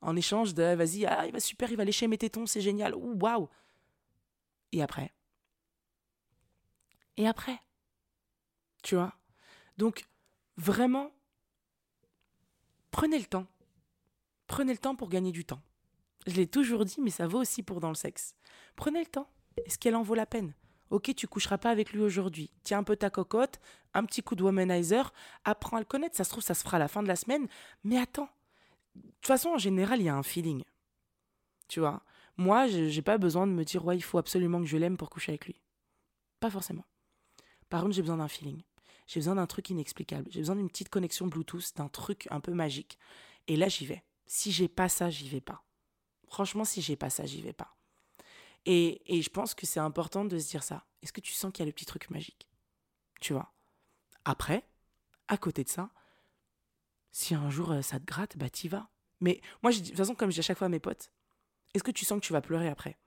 [0.00, 2.94] En échange de vas-y, ah, il va super, il va lécher mes tétons, c'est génial.
[2.94, 3.48] Waouh
[4.72, 5.12] Et après?
[7.16, 7.60] Et après?
[8.82, 9.14] Tu vois?
[9.76, 10.06] Donc,
[10.56, 11.12] vraiment,
[12.90, 13.46] prenez le temps
[14.46, 15.62] Prenez le temps pour gagner du temps.
[16.26, 18.34] Je l'ai toujours dit, mais ça vaut aussi pour dans le sexe.
[18.74, 19.28] Prenez le temps.
[19.64, 20.54] Est-ce qu'elle en vaut la peine?
[20.90, 22.50] Ok, tu coucheras pas avec lui aujourd'hui.
[22.62, 23.58] Tiens un peu ta cocotte,
[23.94, 25.12] un petit coup de womanizer,
[25.44, 26.16] apprends à le connaître.
[26.16, 27.48] Ça se trouve, ça se fera à la fin de la semaine.
[27.84, 28.28] Mais attends.
[28.94, 30.62] De toute façon, en général, il y a un feeling.
[31.68, 32.02] Tu vois?
[32.36, 35.10] Moi, j'ai pas besoin de me dire, ouais, il faut absolument que je l'aime pour
[35.10, 35.60] coucher avec lui.
[36.38, 36.84] Pas forcément.
[37.68, 38.62] Par contre, j'ai besoin d'un feeling.
[39.06, 40.28] J'ai besoin d'un truc inexplicable.
[40.30, 42.98] J'ai besoin d'une petite connexion Bluetooth, d'un truc un peu magique.
[43.48, 44.02] Et là, j'y vais.
[44.26, 45.64] Si j'ai pas ça, j'y vais pas.
[46.28, 47.76] Franchement, si j'ai pas ça, j'y vais pas.
[48.64, 50.86] Et, et je pense que c'est important de se dire ça.
[51.02, 52.48] Est-ce que tu sens qu'il y a le petit truc magique?
[53.20, 53.52] Tu vois?
[54.24, 54.66] Après,
[55.28, 55.90] à côté de ça,
[57.12, 58.90] si un jour euh, ça te gratte, bah t'y vas.
[59.20, 61.10] Mais moi, de toute façon, comme je dis à chaque fois à mes potes,
[61.72, 62.98] est-ce que tu sens que tu vas pleurer après?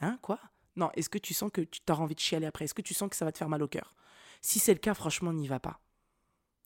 [0.00, 0.18] Hein?
[0.22, 0.38] Quoi?
[0.76, 2.66] Non, est-ce que tu sens que tu auras envie de chialer après?
[2.66, 3.94] Est-ce que tu sens que ça va te faire mal au cœur?
[4.40, 5.80] Si c'est le cas, franchement, n'y va pas.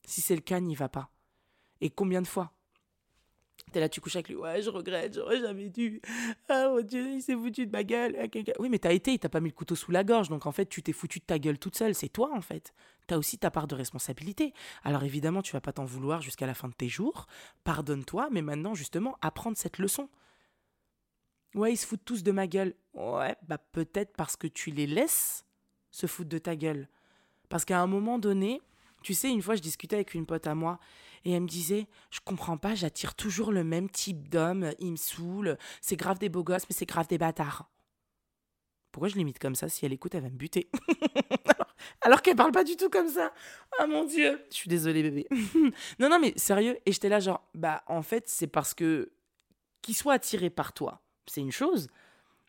[0.05, 1.09] Si c'est le cas, n'y va pas.
[1.81, 2.51] Et combien de fois?
[3.71, 4.35] T'es là, tu couches avec lui.
[4.35, 6.01] Ouais, je regrette, j'aurais jamais dû.
[6.47, 8.15] Ah mon dieu, il s'est foutu de ma gueule.
[8.59, 10.29] Oui, mais t'as été, il t'a pas mis le couteau sous la gorge.
[10.29, 11.93] Donc en fait, tu t'es foutu de ta gueule toute seule.
[11.95, 12.73] C'est toi en fait.
[13.07, 14.53] T'as aussi ta part de responsabilité.
[14.83, 17.27] Alors évidemment, tu vas pas t'en vouloir jusqu'à la fin de tes jours.
[17.63, 20.09] Pardonne-toi, mais maintenant, justement, apprendre cette leçon.
[21.53, 22.75] Ouais, ils se foutent tous de ma gueule.
[22.93, 25.45] Ouais, bah peut-être parce que tu les laisses
[25.91, 26.89] se foutre de ta gueule.
[27.49, 28.61] Parce qu'à un moment donné,
[29.01, 30.79] tu sais, une fois, je discutais avec une pote à moi
[31.25, 34.95] et elle me disait Je comprends pas, j'attire toujours le même type d'homme, il me
[34.97, 37.69] saoule, c'est grave des beaux gosses, mais c'est grave des bâtards.
[38.95, 40.69] Pourquoi je limite comme ça Si elle écoute, elle va me buter?
[42.01, 43.33] alors, qu'elle parle pas du tout comme ça.
[43.77, 44.41] Ah mon dieu.
[44.49, 45.27] Je suis désolée, bébé.
[45.99, 46.77] non, non, mais sérieux.
[46.85, 49.11] Et j'étais là, genre, bah, en fait, c'est parce que
[49.81, 51.89] qu'ils soient attirés par toi, c'est une chose.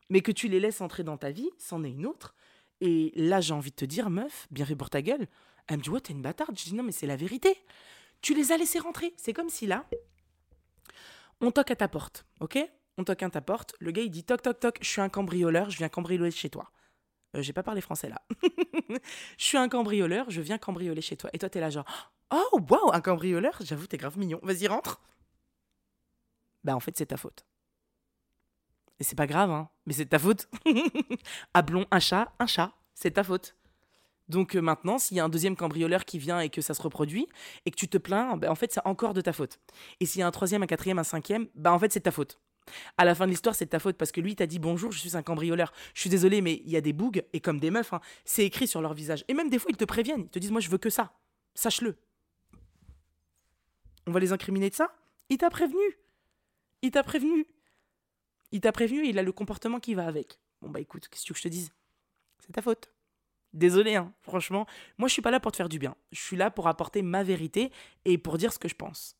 [0.09, 2.33] Mais que tu les laisses entrer dans ta vie, c'en est une autre.
[2.79, 5.27] Et là, j'ai envie de te dire, meuf, bien fait pour ta gueule.
[5.67, 6.57] Elle me dit, ouais, t'es une bâtarde.
[6.57, 7.57] Je dis, non, mais c'est la vérité.
[8.21, 9.13] Tu les as laissés rentrer.
[9.17, 9.85] C'est comme si là,
[11.41, 12.57] on toque à ta porte, ok?
[12.97, 13.75] On toque à ta porte.
[13.79, 16.49] Le gars, il dit, toc, toc, toc, je suis un cambrioleur, je viens cambrioler chez
[16.49, 16.71] toi.
[17.35, 18.21] Euh, j'ai pas parlé français là.
[18.89, 21.29] je suis un cambrioleur, je viens cambrioler chez toi.
[21.33, 21.85] Et toi, t'es là, genre,
[22.31, 23.57] oh, wow, un cambrioleur?
[23.61, 24.39] J'avoue, t'es grave mignon.
[24.43, 25.01] Vas-y, rentre.
[26.63, 27.45] Bah, en fait, c'est ta faute.
[28.99, 30.49] Et c'est pas grave, hein, mais c'est ta faute.
[31.53, 33.55] Appelons un chat un chat, c'est ta faute.
[34.29, 36.81] Donc euh, maintenant, s'il y a un deuxième cambrioleur qui vient et que ça se
[36.81, 37.27] reproduit,
[37.65, 39.59] et que tu te plains, ben, en fait, c'est encore de ta faute.
[39.99, 42.11] Et s'il y a un troisième, un quatrième, un cinquième, bah en fait, c'est ta
[42.11, 42.39] faute.
[42.97, 44.91] À la fin de l'histoire, c'est de ta faute parce que lui t'a dit bonjour,
[44.91, 45.71] je suis un cambrioleur.
[45.93, 48.45] Je suis désolé, mais il y a des bougs et comme des meufs, hein, c'est
[48.45, 49.23] écrit sur leur visage.
[49.27, 51.13] Et même des fois, ils te préviennent, ils te disent moi je veux que ça.
[51.55, 51.97] Sache-le.
[54.05, 54.93] On va les incriminer de ça?
[55.29, 55.97] Il t'a prévenu.
[56.81, 57.47] Il t'a prévenu.
[58.51, 60.39] Il t'a prévenu et il a le comportement qui va avec.
[60.61, 61.71] Bon bah écoute, qu'est-ce que je te dise?
[62.39, 62.89] C'est ta faute.
[63.53, 64.65] Désolé, hein, franchement.
[64.97, 65.95] Moi, je suis pas là pour te faire du bien.
[66.11, 67.71] Je suis là pour apporter ma vérité
[68.05, 69.15] et pour dire ce que je pense.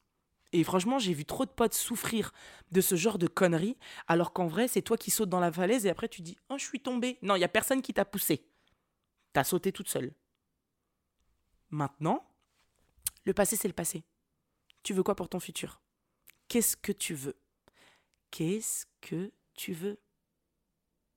[0.53, 2.31] Et franchement, j'ai vu trop de potes souffrir
[2.71, 5.85] de ce genre de conneries, alors qu'en vrai, c'est toi qui sautes dans la falaise
[5.85, 7.17] et après tu dis Oh, je suis tombé.
[7.21, 8.45] Non, il y a personne qui t'a poussé.
[9.33, 10.13] T'as sauté toute seule.
[11.69, 12.25] Maintenant,
[13.25, 14.05] le passé, c'est le passé.
[14.83, 15.81] Tu veux quoi pour ton futur?
[16.47, 17.37] Qu'est-ce que tu veux?
[18.31, 19.99] Qu'est-ce que tu veux?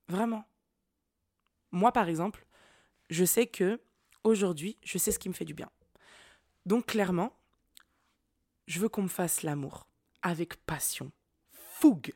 [0.09, 0.43] Vraiment.
[1.71, 2.45] Moi, par exemple,
[3.11, 3.79] je sais que
[4.23, 5.69] aujourd'hui, je sais ce qui me fait du bien.
[6.65, 7.37] Donc clairement,
[8.67, 9.87] je veux qu'on me fasse l'amour
[10.21, 11.11] avec passion,
[11.51, 12.13] fougue,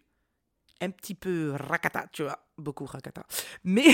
[0.82, 3.26] un petit peu rakata, tu vois beaucoup Rakata.
[3.64, 3.86] Mais,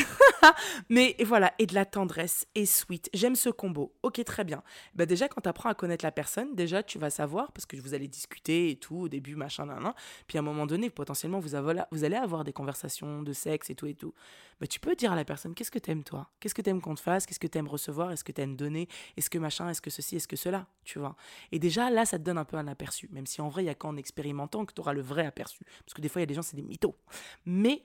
[0.90, 3.10] mais voilà, et de la tendresse et sweet.
[3.14, 3.94] J'aime ce combo.
[4.04, 4.64] Ok, très bien.
[4.96, 7.78] Bah déjà, quand tu apprends à connaître la personne, déjà, tu vas savoir, parce que
[7.78, 9.94] vous allez discuter et tout, au début, machin, nan, nan.
[10.28, 13.70] Puis à un moment donné, potentiellement, vous, avez, vous allez avoir des conversations de sexe
[13.70, 14.14] et tout et tout.
[14.60, 16.30] Bah, tu peux dire à la personne, qu'est-ce que t'aimes toi?
[16.40, 17.26] Qu'est-ce que t'aimes qu'on te fasse?
[17.26, 18.12] Qu'est-ce que t'aimes recevoir?
[18.12, 18.88] Est-ce que t'aimes donner?
[19.18, 19.68] Est-ce que machin?
[19.70, 20.18] Est-ce que ceci?
[20.18, 20.68] Est-ce que cela?
[20.84, 21.16] Tu vois?
[21.52, 23.10] Et déjà, là, ça te donne un peu un aperçu.
[23.12, 25.64] Même si en vrai, il y a qu'en expérimentant que tu auras le vrai aperçu.
[25.84, 26.96] Parce que des fois, il y a des gens, c'est des mythos.
[27.46, 27.84] Mais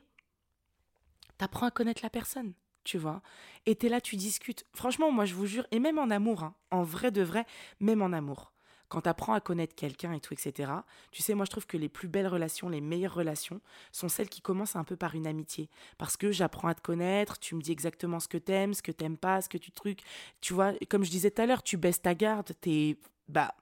[1.39, 3.23] t'apprends à connaître la personne, tu vois.
[3.67, 4.65] Et t'es là, tu discutes.
[4.75, 7.47] Franchement, moi, je vous jure, et même en amour, hein, en vrai de vrai,
[7.81, 8.53] même en amour.
[8.89, 10.71] Quand t'apprends à connaître quelqu'un et tout, etc.,
[11.11, 14.29] tu sais, moi, je trouve que les plus belles relations, les meilleures relations, sont celles
[14.29, 15.69] qui commencent un peu par une amitié.
[15.99, 18.93] Parce que j'apprends à te connaître, tu me dis exactement ce que t'aimes, ce que
[18.93, 20.03] t'aimes pas, ce que tu trucs.
[20.41, 22.97] Tu vois, comme je disais tout à l'heure, tu baisses ta garde, t'es,
[23.27, 23.57] bah,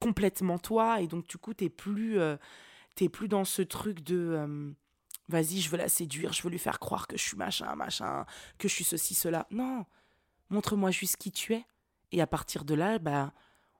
[0.00, 2.36] complètement toi, et donc, du coup, t'es plus, euh,
[2.94, 4.16] t'es plus dans ce truc de...
[4.16, 4.70] Euh,
[5.28, 8.24] vas-y, je veux la séduire, je veux lui faire croire que je suis machin, machin,
[8.58, 9.46] que je suis ceci, cela.
[9.50, 9.84] Non,
[10.50, 11.64] montre-moi juste qui tu es.
[12.12, 13.32] Et à partir de là, bah,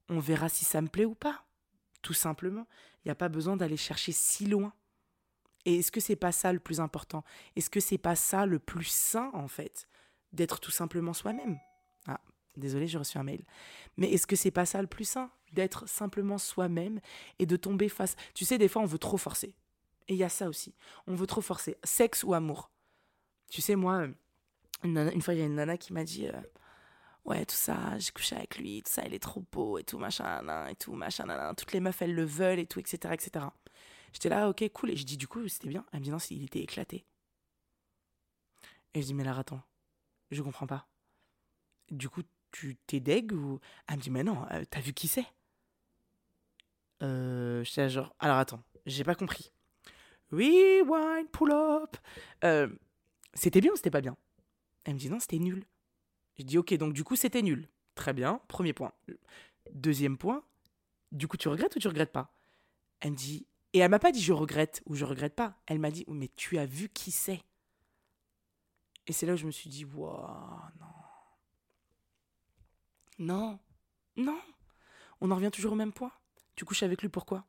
[0.08, 1.44] on verra si ça me plaît ou pas.
[2.02, 2.66] Tout simplement.
[3.04, 4.72] Il n'y a pas besoin d'aller chercher si loin.
[5.64, 7.24] Et est-ce que c'est pas ça le plus important?
[7.56, 9.88] Est-ce que c'est pas ça le plus sain, en fait
[10.32, 11.58] D'être tout simplement soi-même?
[12.06, 12.20] Ah,
[12.56, 13.44] désolé, j'ai reçu un mail.
[13.96, 15.30] Mais est-ce que c'est pas ça le plus sain?
[15.52, 17.00] D'être simplement soi-même
[17.38, 18.14] et de tomber face.
[18.34, 19.54] Tu sais, des fois, on veut trop forcer.
[20.08, 20.74] Et il y a ça aussi.
[21.06, 21.76] On veut trop forcer.
[21.84, 22.70] Sexe ou amour.
[23.50, 24.06] Tu sais, moi,
[24.84, 26.40] Une, fois, il y a une nana qui m'a dit euh,
[27.24, 29.98] Ouais, tout ça, j'ai couché avec lui, tout ça, il est trop beau et tout,
[29.98, 33.12] machin, et tout, machin, nan, toutes les meufs, elles le veulent et tout, etc.
[33.12, 33.46] etc.
[34.12, 34.90] J'étais là, ok, cool.
[34.90, 35.84] Et je dis Du coup, c'était bien.
[35.92, 37.04] Elle me dit Non, il était éclaté.
[38.94, 39.62] Et je dis Mais là, attends,
[40.30, 40.88] je comprends pas.
[41.90, 43.60] Du coup, tu t'es deg ou?
[43.88, 45.26] Elle me dit Mais non, euh, t'as vu qui c'est?
[47.02, 47.62] Euh.
[47.64, 49.52] J'étais genre Alors attends, j'ai pas compris.
[50.30, 51.96] Rewind, pull up.
[52.44, 52.68] Euh,
[53.34, 54.16] c'était bien ou c'était pas bien?
[54.84, 55.66] Elle me dit non, c'était nul.
[56.38, 57.68] Je dis ok, donc du coup c'était nul.
[57.94, 58.92] Très bien, premier point.
[59.72, 60.44] Deuxième point,
[61.12, 62.32] du coup tu regrettes ou tu regrettes pas?
[63.00, 65.56] Elle me dit, et elle m'a pas dit je regrette ou je regrette pas.
[65.66, 67.42] Elle m'a dit mais tu as vu qui c'est?
[69.06, 70.86] Et c'est là où je me suis dit waouh, non.
[73.18, 73.58] Non,
[74.16, 74.40] non.
[75.20, 76.12] On en revient toujours au même point.
[76.54, 77.44] Tu couches avec lui pourquoi?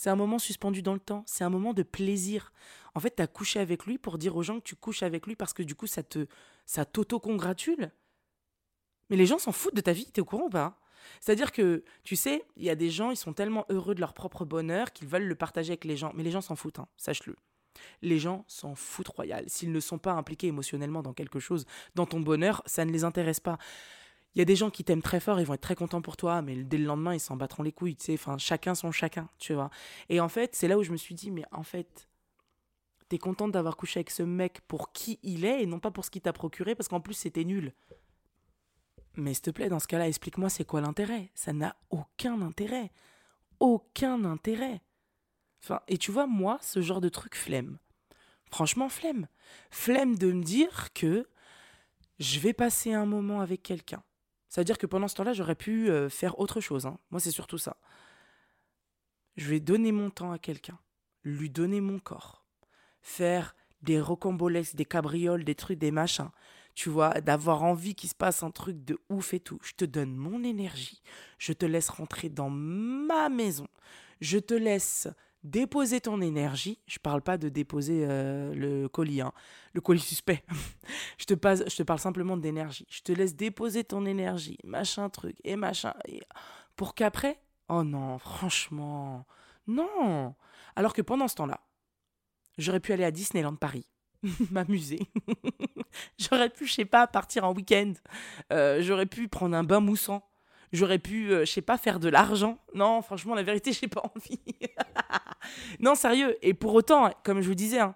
[0.00, 2.54] C'est un moment suspendu dans le temps, c'est un moment de plaisir.
[2.94, 5.26] En fait, tu as couché avec lui pour dire aux gens que tu couches avec
[5.26, 6.26] lui parce que du coup, ça te
[6.64, 7.92] ça t'auto-congratule.
[9.10, 10.80] Mais les gens s'en foutent de ta vie, t'es au courant ou pas?
[11.20, 14.14] C'est-à-dire que, tu sais, il y a des gens, ils sont tellement heureux de leur
[14.14, 16.12] propre bonheur qu'ils veulent le partager avec les gens.
[16.14, 17.36] Mais les gens s'en foutent, hein, sache-le.
[18.00, 19.44] Les gens s'en foutent royal.
[19.48, 23.04] S'ils ne sont pas impliqués émotionnellement dans quelque chose, dans ton bonheur, ça ne les
[23.04, 23.58] intéresse pas
[24.34, 26.16] il y a des gens qui t'aiment très fort, ils vont être très contents pour
[26.16, 28.14] toi, mais dès le lendemain, ils s'en battront les couilles, tu sais.
[28.14, 29.70] Enfin, chacun son chacun, tu vois.
[30.08, 32.08] Et en fait, c'est là où je me suis dit, mais en fait,
[33.08, 36.04] t'es contente d'avoir couché avec ce mec pour qui il est et non pas pour
[36.04, 37.74] ce qu'il t'a procuré, parce qu'en plus, c'était nul.
[39.16, 41.30] Mais s'il te plaît, dans ce cas-là, explique-moi c'est quoi l'intérêt?
[41.34, 42.92] Ça n'a aucun intérêt.
[43.58, 44.80] Aucun intérêt.
[45.88, 47.78] Et tu vois, moi, ce genre de truc, flemme.
[48.52, 49.26] Franchement, flemme.
[49.70, 51.28] Flemme de me dire que
[52.20, 54.02] je vais passer un moment avec quelqu'un
[54.50, 56.84] c'est-à-dire que pendant ce temps-là, j'aurais pu euh, faire autre chose.
[56.84, 56.98] Hein.
[57.10, 57.76] Moi, c'est surtout ça.
[59.36, 60.78] Je vais donner mon temps à quelqu'un,
[61.22, 62.44] lui donner mon corps,
[63.00, 66.30] faire des rocambolesques, des cabrioles, des trucs, des machins.
[66.74, 69.58] Tu vois, d'avoir envie qu'il se passe un truc de ouf et tout.
[69.62, 71.00] Je te donne mon énergie.
[71.38, 73.68] Je te laisse rentrer dans ma maison.
[74.20, 75.08] Je te laisse
[75.42, 76.78] déposer ton énergie.
[76.86, 79.32] Je parle pas de déposer euh, le colis, hein.
[79.72, 80.44] le colis suspect.
[81.18, 82.86] je, te passe, je te parle simplement d'énergie.
[82.90, 85.94] Je te laisse déposer ton énergie, machin truc, et machin.
[86.76, 89.26] Pour qu'après, oh non, franchement,
[89.66, 90.34] non.
[90.76, 91.60] Alors que pendant ce temps-là,
[92.58, 93.86] j'aurais pu aller à Disneyland Paris,
[94.50, 95.00] m'amuser.
[96.18, 97.92] j'aurais pu, je sais pas, partir en week-end.
[98.52, 100.29] Euh, j'aurais pu prendre un bain moussant.
[100.72, 102.58] J'aurais pu, euh, je sais pas, faire de l'argent.
[102.74, 104.40] Non, franchement, la vérité, j'ai pas envie.
[105.80, 106.36] non, sérieux.
[106.42, 107.94] Et pour autant, comme je vous disais, hein,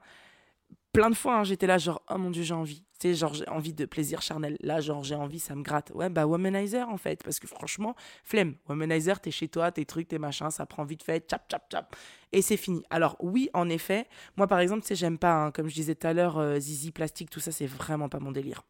[0.92, 2.82] plein de fois, hein, j'étais là, genre, oh mon dieu, j'ai envie.
[3.00, 4.56] Tu sais, genre, j'ai envie de plaisir charnel.
[4.60, 5.90] Là, genre, j'ai envie, ça me gratte.
[5.94, 7.22] Ouais, bah, womanizer, en fait.
[7.22, 8.54] Parce que franchement, flemme.
[8.68, 11.96] Womanizer, t'es chez toi, tes trucs, tes machins, ça prend vite fait, tchap, tchap, tchap.
[12.32, 12.82] Et c'est fini.
[12.90, 14.06] Alors, oui, en effet,
[14.36, 16.58] moi, par exemple, tu sais, j'aime pas, hein, comme je disais tout à l'heure, euh,
[16.58, 18.62] zizi, plastique, tout ça, c'est vraiment pas mon délire.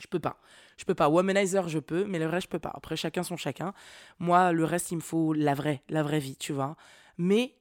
[0.00, 0.40] Je peux pas.
[0.76, 1.08] Je peux pas.
[1.08, 2.72] Womanizer, je peux, mais le reste, je peux pas.
[2.74, 3.72] Après, chacun son chacun.
[4.18, 6.76] Moi, le reste, il me faut la vraie, la vraie vie, tu vois.
[7.16, 7.54] Mais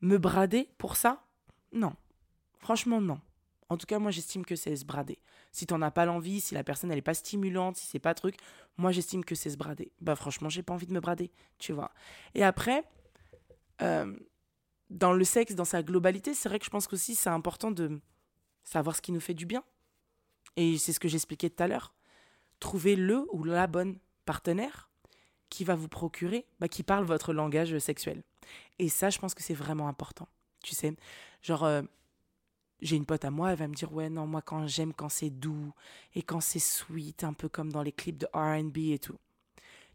[0.00, 1.24] me brader pour ça
[1.72, 1.94] Non.
[2.58, 3.20] Franchement, non.
[3.70, 5.18] En tout cas, moi, j'estime que c'est se brader.
[5.52, 8.14] Si t'en as pas l'envie, si la personne, elle est pas stimulante, si c'est pas
[8.14, 8.36] truc,
[8.76, 9.92] moi, j'estime que c'est se brader.
[10.00, 11.90] Bah, franchement, j'ai pas envie de me brader, tu vois.
[12.34, 12.84] Et après,
[13.80, 14.14] euh,
[14.90, 18.00] dans le sexe, dans sa globalité, c'est vrai que je pense qu'aussi, c'est important de
[18.62, 19.64] savoir ce qui nous fait du bien
[20.58, 21.94] et c'est ce que j'expliquais tout à l'heure.
[22.58, 24.90] Trouver le ou la bonne partenaire
[25.50, 28.24] qui va vous procurer, bah, qui parle votre langage sexuel.
[28.80, 30.26] Et ça, je pense que c'est vraiment important.
[30.64, 30.94] Tu sais,
[31.42, 31.82] genre, euh,
[32.80, 35.08] j'ai une pote à moi, elle va me dire, ouais, non, moi, quand j'aime quand
[35.08, 35.72] c'est doux
[36.16, 39.18] et quand c'est sweet, un peu comme dans les clips de RB et tout.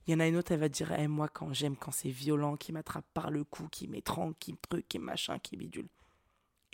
[0.07, 2.09] Il y en a une autre, elle va dire, eh, moi, quand j'aime quand c'est
[2.09, 5.89] violent, qui m'attrape par le cou, qui m'étrangle, qui me truc, qui machin, qui bidule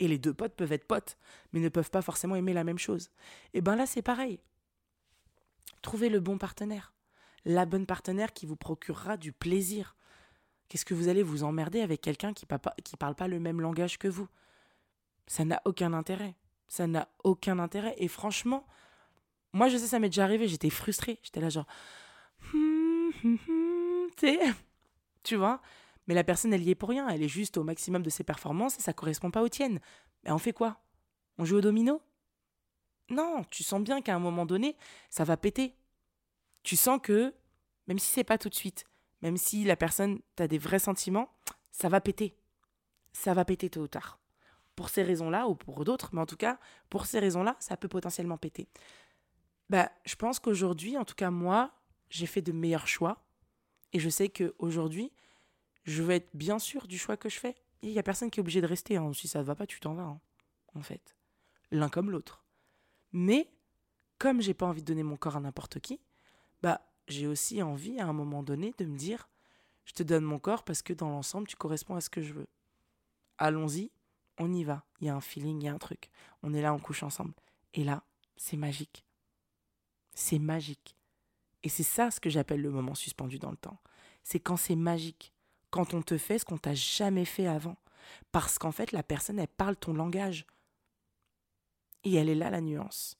[0.00, 1.16] et les deux potes peuvent être potes,
[1.52, 3.10] mais ne peuvent pas forcément aimer la même chose.
[3.54, 4.40] Et ben là, c'est pareil.
[5.82, 6.92] Trouvez le bon partenaire,
[7.44, 9.96] la bonne partenaire qui vous procurera du plaisir.
[10.68, 13.98] Qu'est-ce que vous allez vous emmerder avec quelqu'un qui ne parle pas le même langage
[13.98, 14.28] que vous?
[15.26, 16.34] Ça n'a aucun intérêt.
[16.68, 17.94] Ça n'a aucun intérêt.
[17.98, 18.66] Et franchement,
[19.52, 21.18] moi, je sais, ça m'est déjà arrivé, j'étais frustrée.
[21.22, 21.66] J'étais là, genre.
[25.22, 25.60] tu vois?
[26.06, 27.08] Mais la personne, elle y est pour rien.
[27.08, 29.80] Elle est juste au maximum de ses performances et ça correspond pas aux tiennes.
[30.24, 30.80] Mais on fait quoi?
[31.38, 32.02] On joue au domino?
[33.10, 34.76] Non, tu sens bien qu'à un moment donné,
[35.08, 35.74] ça va péter.
[36.62, 37.34] Tu sens que,
[37.86, 38.84] même si c'est pas tout de suite,
[39.22, 41.32] même si la personne, t'as des vrais sentiments,
[41.70, 42.36] ça va péter.
[43.12, 44.20] Ça va péter tôt ou tard.
[44.76, 46.58] Pour ces raisons-là, ou pour d'autres, mais en tout cas,
[46.88, 48.68] pour ces raisons-là, ça peut potentiellement péter.
[49.68, 51.72] Bah, je pense qu'aujourd'hui, en tout cas moi,
[52.08, 53.24] j'ai fait de meilleurs choix.
[53.92, 55.12] Et je sais qu'aujourd'hui,
[55.84, 57.54] je veux être bien sûr du choix que je fais.
[57.82, 58.96] Il n'y a personne qui est obligé de rester.
[58.96, 59.12] Hein.
[59.12, 60.20] Si ça ne va pas, tu t'en vas, hein,
[60.74, 61.16] en fait.
[61.70, 62.44] L'un comme l'autre.
[63.12, 63.50] Mais
[64.18, 66.00] comme j'ai pas envie de donner mon corps à n'importe qui,
[66.62, 69.28] bah j'ai aussi envie à un moment donné de me dire
[69.84, 72.34] je te donne mon corps parce que dans l'ensemble tu corresponds à ce que je
[72.34, 72.46] veux.
[73.38, 73.90] Allons-y,
[74.38, 74.84] on y va.
[75.00, 76.10] Il y a un feeling, il y a un truc.
[76.42, 77.32] On est là, on couche ensemble.
[77.74, 78.04] Et là,
[78.36, 79.04] c'est magique.
[80.14, 80.96] C'est magique.
[81.62, 83.78] Et c'est ça ce que j'appelle le moment suspendu dans le temps.
[84.22, 85.32] C'est quand c'est magique.
[85.70, 87.76] Quand on te fait ce qu'on t'a jamais fait avant.
[88.32, 90.46] Parce qu'en fait, la personne, elle parle ton langage.
[92.04, 93.16] Et elle est là la nuance.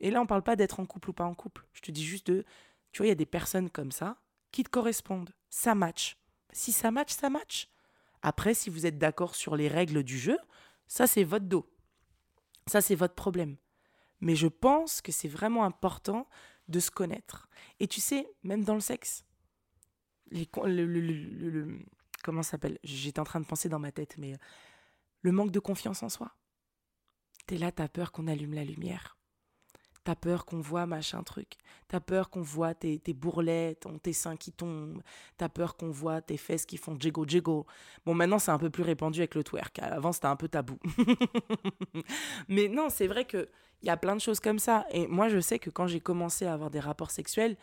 [0.00, 1.66] Et là, on ne parle pas d'être en couple ou pas en couple.
[1.72, 2.44] Je te dis juste de.
[2.92, 4.16] Tu vois, il y a des personnes comme ça
[4.52, 5.34] qui te correspondent.
[5.50, 6.16] Ça match.
[6.52, 7.68] Si ça match, ça match.
[8.22, 10.38] Après, si vous êtes d'accord sur les règles du jeu,
[10.86, 11.70] ça, c'est votre dos.
[12.66, 13.56] Ça, c'est votre problème.
[14.20, 16.26] Mais je pense que c'est vraiment important
[16.68, 17.48] de se connaître.
[17.80, 19.24] Et tu sais, même dans le sexe,
[22.22, 22.78] comment ça s'appelle?
[22.84, 24.34] J'étais en train de penser dans ma tête, mais
[25.22, 26.32] le manque de confiance en soi.
[27.46, 29.18] T'es là, t'as peur qu'on allume la lumière.
[30.08, 31.58] T'as peur qu'on voit machin truc.
[31.86, 33.14] T'as peur qu'on voit tes, tes
[34.02, 35.02] tes seins qui tombent.
[35.36, 37.64] T'as peur qu'on voit tes fesses qui font jiggle jiggle.
[38.06, 39.78] Bon, maintenant, c'est un peu plus répandu avec le twerk.
[39.80, 40.78] Avant, c'était un peu tabou.
[42.48, 43.48] Mais non, c'est vrai qu'il
[43.82, 44.86] y a plein de choses comme ça.
[44.92, 47.58] Et moi, je sais que quand j'ai commencé à avoir des rapports sexuels,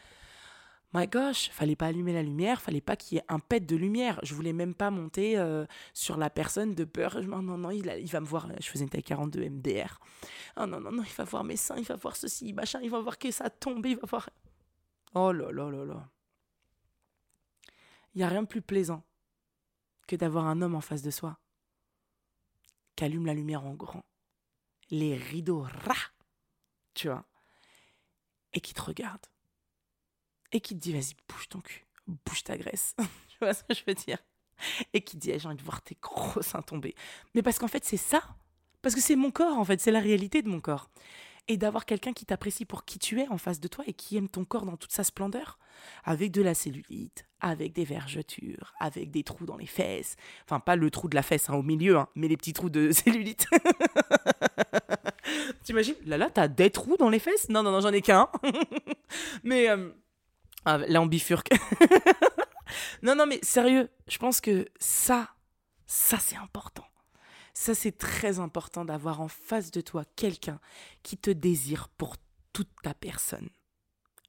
[0.95, 3.75] my gosh, fallait pas allumer la lumière, fallait pas qu'il y ait un pet de
[3.75, 4.17] lumière.
[4.23, 7.21] Je voulais même pas monter euh, sur la personne de peur.
[7.23, 8.47] Non, non, non, il, va me voir.
[8.61, 9.99] Je faisais une taille 42 MDR.
[10.55, 12.89] Oh non, non, non, il va voir mes seins, il va voir ceci, machin, il
[12.89, 14.29] va voir que ça tombe, il va voir.
[15.15, 16.09] Oh là là là là.
[18.13, 19.03] Il n'y a rien de plus plaisant
[20.07, 21.37] que d'avoir un homme en face de soi
[22.95, 24.05] qui allume la lumière en grand,
[24.89, 25.93] les rideaux rah,
[26.93, 27.25] tu vois,
[28.53, 29.25] et qui te regarde
[30.51, 32.95] et qui te dit vas-y, bouge ton cul, bouge ta graisse.
[33.29, 34.17] tu vois ce que je veux dire?
[34.93, 36.95] Et qui te dit j'ai envie de voir tes gros seins tomber.
[37.33, 38.21] Mais parce qu'en fait, c'est ça.
[38.81, 40.89] Parce que c'est mon corps, en fait, c'est la réalité de mon corps.
[41.47, 44.17] Et d'avoir quelqu'un qui t'apprécie pour qui tu es en face de toi et qui
[44.17, 45.59] aime ton corps dans toute sa splendeur,
[46.03, 50.15] avec de la cellulite, avec des vergetures, avec des trous dans les fesses.
[50.45, 52.69] Enfin, pas le trou de la fesse hein, au milieu, hein, mais les petits trous
[52.69, 53.47] de cellulite.
[55.63, 55.95] T'imagines?
[56.05, 57.49] Là, là, t'as des trous dans les fesses?
[57.49, 58.29] Non, non, non, j'en ai qu'un.
[59.43, 59.69] mais.
[59.69, 59.89] Euh,
[60.65, 61.51] ah, là, on bifurque.
[63.03, 65.29] non, non, mais sérieux, je pense que ça,
[65.85, 66.85] ça, c'est important.
[67.53, 70.59] Ça, c'est très important d'avoir en face de toi quelqu'un
[71.03, 72.17] qui te désire pour
[72.51, 73.49] toute ta personne.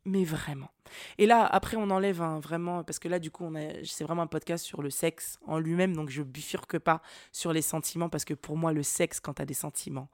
[0.05, 0.71] Mais vraiment.
[1.19, 3.53] Et là, après, on enlève un, vraiment, parce que là, du coup,
[3.85, 7.63] c'est vraiment un podcast sur le sexe en lui-même, donc je bifurque pas sur les
[7.63, 10.09] sentiments, parce que pour moi, le sexe, quand tu as des sentiments,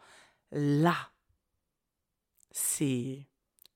[0.51, 0.97] là,
[2.53, 3.27] c'est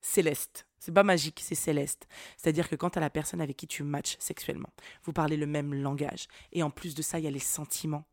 [0.06, 0.66] céleste.
[0.78, 2.06] C'est pas magique, c'est céleste.
[2.36, 5.46] C'est-à-dire que quand tu as la personne avec qui tu matches sexuellement, vous parlez le
[5.46, 6.28] même langage.
[6.52, 8.04] Et en plus de ça, il y a les sentiments.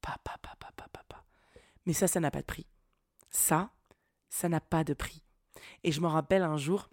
[0.00, 1.24] Pa, pa, pa, pa, pa, pa,
[1.86, 2.66] Mais ça, ça n'a pas de prix.
[3.30, 3.70] Ça,
[4.28, 5.22] ça n'a pas de prix.
[5.84, 6.90] Et je me rappelle un jour,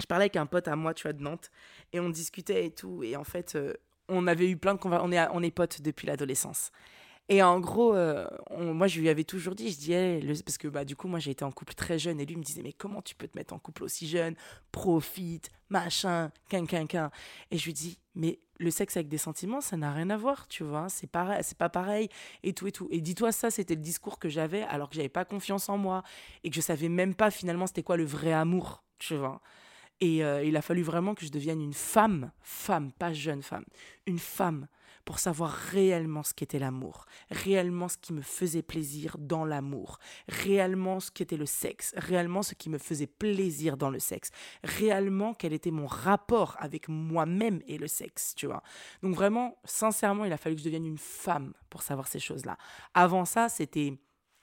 [0.00, 1.50] je parlais avec un pote à moi, tu vois, de Nantes,
[1.92, 3.04] et on discutait et tout.
[3.04, 3.72] Et en fait, euh,
[4.08, 4.80] on avait eu plein de.
[4.82, 6.72] On est, on est potes depuis l'adolescence.
[7.30, 8.26] Et en gros, euh,
[8.56, 11.30] moi, je lui avais toujours dit, je disais, parce que bah, du coup, moi, j'ai
[11.30, 13.52] été en couple très jeune, et lui me disait, mais comment tu peux te mettre
[13.52, 14.34] en couple aussi jeune?
[14.72, 17.10] Profite, machin, quin, quin, quin.
[17.50, 20.48] Et je lui dis, mais le sexe avec des sentiments, ça n'a rien à voir,
[20.48, 22.08] tu vois, c'est pareil, c'est pas pareil,
[22.44, 22.88] et tout, et tout.
[22.90, 26.04] Et dis-toi, ça, c'était le discours que j'avais, alors que j'avais pas confiance en moi,
[26.44, 29.42] et que je savais même pas finalement c'était quoi le vrai amour, tu vois.
[30.00, 33.64] Et euh, il a fallu vraiment que je devienne une femme, femme, pas jeune femme,
[34.06, 34.66] une femme
[35.08, 41.00] pour savoir réellement ce qu'était l'amour, réellement ce qui me faisait plaisir dans l'amour, réellement
[41.00, 44.28] ce qu'était le sexe, réellement ce qui me faisait plaisir dans le sexe,
[44.64, 48.62] réellement quel était mon rapport avec moi-même et le sexe, tu vois.
[49.02, 52.58] Donc vraiment, sincèrement, il a fallu que je devienne une femme pour savoir ces choses-là.
[52.92, 53.94] Avant ça, c'était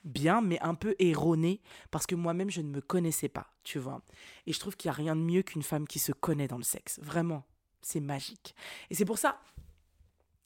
[0.03, 1.61] bien, mais un peu erroné,
[1.91, 4.01] parce que moi-même, je ne me connaissais pas, tu vois.
[4.47, 6.57] Et je trouve qu'il n'y a rien de mieux qu'une femme qui se connaît dans
[6.57, 6.99] le sexe.
[7.03, 7.43] Vraiment,
[7.83, 8.55] c'est magique.
[8.89, 9.39] Et c'est pour ça,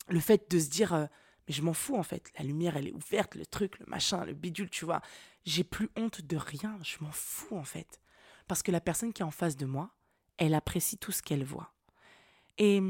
[0.10, 1.06] le fait de se dire euh,
[1.48, 4.24] mais je m'en fous en fait, la lumière elle est ouverte, le truc, le machin,
[4.26, 5.02] le bidule, tu vois,
[5.46, 8.00] j'ai plus honte de rien, je m'en fous en fait.
[8.48, 9.92] Parce que la personne qui est en face de moi,
[10.38, 11.74] elle apprécie tout ce qu'elle voit.
[12.58, 12.82] Et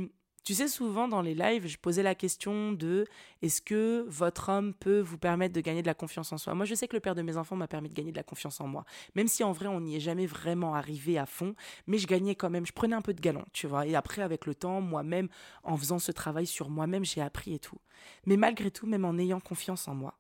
[0.43, 3.05] tu sais, souvent dans les lives, je posais la question de
[3.41, 6.53] est-ce que votre homme peut vous permettre de gagner de la confiance en soi?
[6.55, 8.23] Moi, je sais que le père de mes enfants m'a permis de gagner de la
[8.23, 8.85] confiance en moi.
[9.15, 11.55] Même si en vrai, on n'y est jamais vraiment arrivé à fond,
[11.87, 13.85] mais je gagnais quand même, je prenais un peu de galon, tu vois?
[13.85, 15.29] Et après, avec le temps, moi-même,
[15.63, 17.79] en faisant ce travail sur moi-même, j'ai appris et tout.
[18.25, 20.19] Mais malgré tout, même en ayant confiance en moi,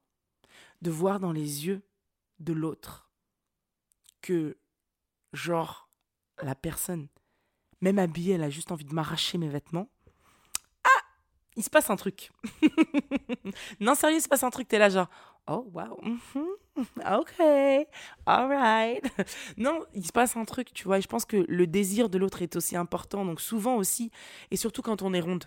[0.81, 1.81] de voir dans les yeux
[2.39, 3.09] de l'autre
[4.21, 4.57] que,
[5.33, 5.89] genre,
[6.41, 7.07] la personne,
[7.81, 9.89] même habillée, elle a juste envie de m'arracher mes vêtements
[11.55, 12.31] il se passe un truc.
[13.79, 14.67] non, sérieux, il se passe un truc.
[14.67, 15.09] T'es là, genre,
[15.49, 15.99] Oh, wow.
[16.03, 17.19] Mm-hmm.
[17.19, 17.87] OK.
[18.27, 19.03] All right.
[19.57, 20.99] non, il se passe un truc, tu vois.
[20.99, 23.25] Et je pense que le désir de l'autre est aussi important.
[23.25, 24.11] Donc, souvent aussi,
[24.51, 25.45] et surtout quand on est ronde,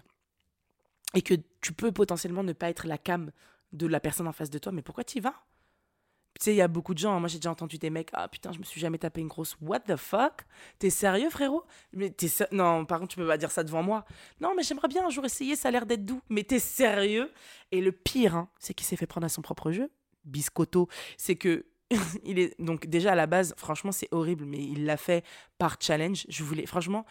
[1.14, 3.30] et que tu peux potentiellement ne pas être la cam
[3.72, 5.34] de la personne en face de toi, mais pourquoi tu y vas?
[6.38, 7.20] Tu sais, il y a beaucoup de gens, hein.
[7.20, 9.56] moi j'ai déjà entendu des mecs, ah putain, je me suis jamais tapé une grosse
[9.60, 10.44] what the fuck?
[10.78, 11.64] T'es sérieux, frérot?
[11.92, 14.04] Mais t'es Non, par contre, tu peux pas dire ça devant moi.
[14.40, 16.22] Non, mais j'aimerais bien un jour essayer, ça a l'air d'être doux.
[16.28, 17.30] Mais t'es sérieux?
[17.70, 19.90] Et le pire, hein, c'est qu'il s'est fait prendre à son propre jeu.
[20.24, 21.66] Biscotto, c'est que
[22.24, 25.24] il est donc déjà à la base, franchement, c'est horrible, mais il l'a fait
[25.58, 26.26] par challenge.
[26.28, 27.04] Je voulais, franchement,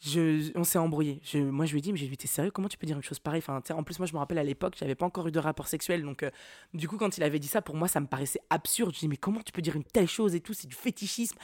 [0.00, 1.20] je, on s'est embrouillé.
[1.22, 2.50] Je, moi, je lui ai dit, mais dit, t'es sérieux?
[2.50, 3.42] Comment tu peux dire une chose pareille?
[3.46, 5.68] Enfin, En plus, moi, je me rappelle à l'époque, j'avais pas encore eu de rapport
[5.68, 6.02] sexuel.
[6.02, 6.30] Donc, euh,
[6.72, 8.94] du coup, quand il avait dit ça, pour moi, ça me paraissait absurde.
[8.94, 10.54] Je dis, mais comment tu peux dire une telle chose et tout?
[10.54, 11.36] C'est du fétichisme.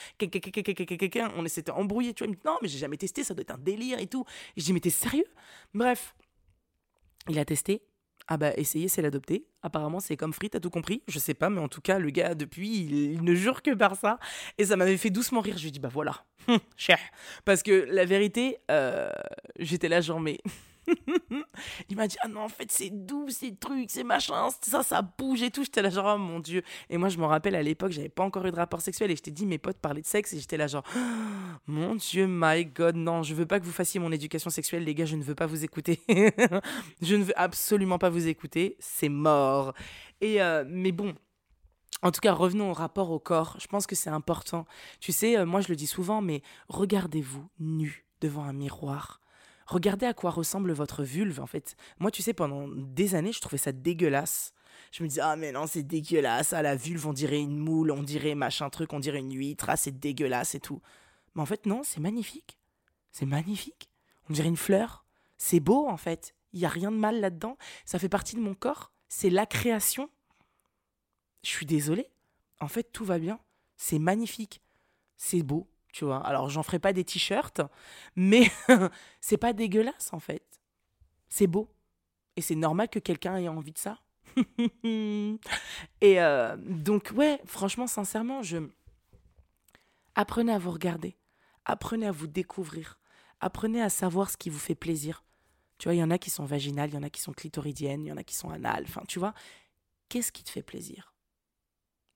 [1.36, 2.14] On s'était embrouillé.
[2.14, 3.98] Tu vois, il me dit, non, mais j'ai jamais testé, ça doit être un délire
[3.98, 4.24] et tout.
[4.56, 5.26] Et je dis, mais t'es sérieux?
[5.74, 6.14] Bref,
[7.28, 7.82] il a testé.
[8.28, 9.46] Ah bah essayer c'est l'adopter.
[9.62, 11.02] Apparemment c'est comme Free, t'as tout compris.
[11.06, 13.96] Je sais pas, mais en tout cas le gars depuis il, ne jure que par
[13.96, 14.18] ça.
[14.58, 15.56] Et ça m'avait fait doucement rire.
[15.56, 16.24] Je lui ai dit bah voilà,
[16.76, 16.98] cher.
[17.44, 19.10] Parce que la vérité, euh,
[19.58, 20.38] j'étais là genre mais
[21.88, 25.02] il m'a dit ah non en fait c'est doux ces trucs c'est machin ça ça
[25.02, 25.64] bouge et tout.
[25.64, 26.62] J'étais là genre oh mon dieu.
[26.90, 29.16] Et moi je me rappelle à l'époque j'avais pas encore eu de rapport sexuel et
[29.16, 30.84] je t'ai dit mes potes parlaient de sexe et j'étais là genre
[31.66, 34.94] mon dieu my god non je veux pas que vous fassiez mon éducation sexuelle les
[34.94, 36.00] gars je ne veux pas vous écouter.
[37.02, 39.74] Je ne veux absolument pas vous écouter c'est mort.
[40.20, 41.14] Et euh, mais bon
[42.02, 43.56] en tout cas, revenons au rapport au corps.
[43.58, 44.66] Je pense que c'est important.
[45.00, 49.20] Tu sais, euh, moi je le dis souvent, mais regardez-vous nu devant un miroir
[49.66, 51.76] regardez à quoi ressemble votre vulve, en fait.
[51.98, 54.52] Moi, tu sais, pendant des années, je trouvais ça dégueulasse.
[54.92, 56.52] Je me disais, ah, mais non, c'est dégueulasse.
[56.52, 59.66] Ah, la vulve, on dirait une moule, on dirait machin truc, on dirait une huître.
[59.68, 60.80] Ah, c'est dégueulasse et tout.
[61.34, 62.58] Mais en fait, non, c'est magnifique.
[63.10, 63.90] C'est magnifique.
[64.28, 65.04] On dirait une fleur.
[65.38, 66.34] C'est beau, en fait.
[66.52, 67.56] Il n'y a rien de mal là-dedans.
[67.84, 68.92] Ça fait partie de mon corps.
[69.08, 70.10] C'est la création.
[71.42, 72.10] Je suis désolée.
[72.60, 73.38] En fait, tout va bien.
[73.76, 74.62] C'est magnifique.
[75.16, 76.18] C'est beau tu vois.
[76.26, 77.62] Alors, j'en ferai pas des t-shirts,
[78.16, 78.50] mais
[79.22, 80.44] c'est pas dégueulasse en fait.
[81.30, 81.72] C'est beau.
[82.36, 83.98] Et c'est normal que quelqu'un ait envie de ça.
[86.02, 88.42] et euh, donc, ouais, franchement, sincèrement.
[90.14, 91.16] Apprenez à vous regarder.
[91.64, 92.98] Apprenez à vous découvrir.
[93.40, 95.24] Apprenez à savoir ce qui vous fait plaisir.
[95.78, 97.32] Tu vois, il y en a qui sont vaginales, il y en a qui sont
[97.32, 98.84] clitoridiennes, il y en a qui sont anales.
[98.86, 99.32] Enfin, tu vois,
[100.10, 101.14] qu'est-ce qui te fait plaisir?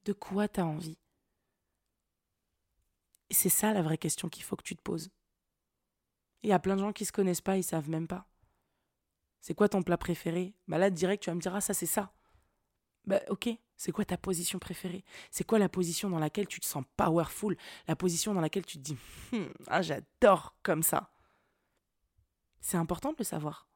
[0.04, 0.98] De quoi tu as envie?
[3.30, 5.10] C'est ça la vraie question qu'il faut que tu te poses.
[6.42, 8.26] Il y a plein de gens qui se connaissent pas, ils savent même pas.
[9.40, 10.54] C'est quoi ton plat préféré?
[10.68, 12.12] Bah là, direct, tu vas me dire, ah, ça, c'est ça.
[13.06, 15.04] Bah, ok, c'est quoi ta position préférée?
[15.30, 17.56] C'est quoi la position dans laquelle tu te sens powerful?
[17.88, 18.96] La position dans laquelle tu te dis,
[19.32, 21.12] hmm, ah, j'adore comme ça.
[22.60, 23.68] C'est important de le savoir.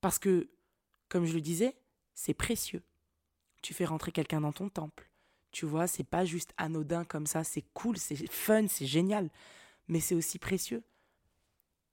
[0.00, 0.50] Parce que,
[1.08, 1.76] comme je le disais,
[2.14, 2.82] c'est précieux.
[3.62, 5.10] Tu fais rentrer quelqu'un dans ton temple.
[5.56, 9.30] Tu vois, c'est pas juste anodin comme ça, c'est cool, c'est fun, c'est génial,
[9.88, 10.84] mais c'est aussi précieux.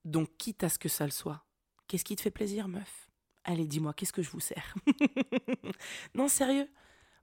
[0.03, 1.45] Donc, quitte à ce que ça le soit,
[1.88, 3.09] qu'est-ce qui te fait plaisir, meuf?
[3.45, 4.76] Allez, dis-moi, qu'est-ce que je vous sers?
[6.14, 6.70] Non, sérieux?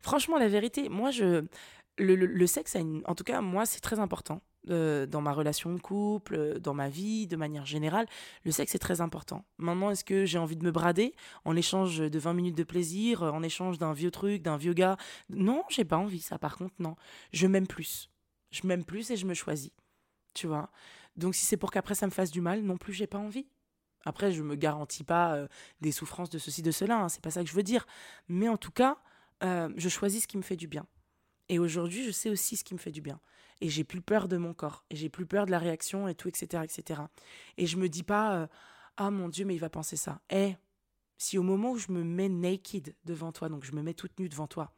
[0.00, 1.44] Franchement, la vérité, moi, je.
[1.98, 4.40] Le, sexe, en tout cas, moi, c'est très important.
[4.68, 8.06] Euh, dans ma relation de couple, euh, dans ma vie, de manière générale,
[8.44, 9.46] le sexe est très important.
[9.56, 11.14] Maintenant, est-ce que j'ai envie de me brader
[11.46, 14.74] en échange de 20 minutes de plaisir, euh, en échange d'un vieux truc, d'un vieux
[14.74, 14.98] gars?
[15.30, 16.94] Non, j'ai pas envie, ça par contre, non.
[17.32, 18.10] Je m'aime plus.
[18.50, 19.70] Je m'aime plus et je me choisis.
[20.34, 20.70] Tu vois?
[21.16, 23.46] Donc si c'est pour qu'après ça me fasse du mal, non plus, j'ai pas envie.
[24.04, 25.46] Après, je me garantis pas
[25.80, 27.86] des souffrances de ceci, de cela, hein, c'est pas ça que je veux dire.
[28.28, 28.98] Mais en tout cas,
[29.42, 30.86] je choisis ce qui me fait du bien.
[31.48, 33.20] Et aujourd'hui, je sais aussi ce qui me fait du bien
[33.60, 36.14] et j'ai plus peur de mon corps et j'ai plus peur de la réaction et
[36.14, 36.62] tout, etc.
[36.64, 37.02] etc.
[37.56, 38.46] Et je me dis pas, euh,
[38.96, 40.20] ah mon Dieu, mais il va penser ça.
[40.30, 40.54] Eh,
[41.18, 44.18] si au moment où je me mets naked devant toi, donc je me mets toute
[44.18, 44.74] nue devant toi,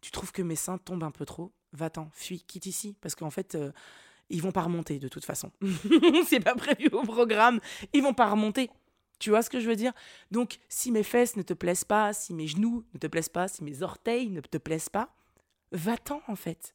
[0.00, 3.30] tu trouves que mes seins tombent un peu trop, va-t'en, fuis, quitte ici, parce qu'en
[3.30, 3.72] fait, euh,
[4.30, 5.52] ils vont pas remonter de toute façon.
[6.26, 7.60] C'est pas prévu au programme,
[7.92, 8.70] ils vont pas remonter.
[9.18, 9.92] Tu vois ce que je veux dire?
[10.30, 13.48] Donc, si mes fesses ne te plaisent pas, si mes genoux ne te plaisent pas,
[13.48, 15.12] si mes orteils ne te plaisent pas,
[15.72, 16.74] va-t'en en fait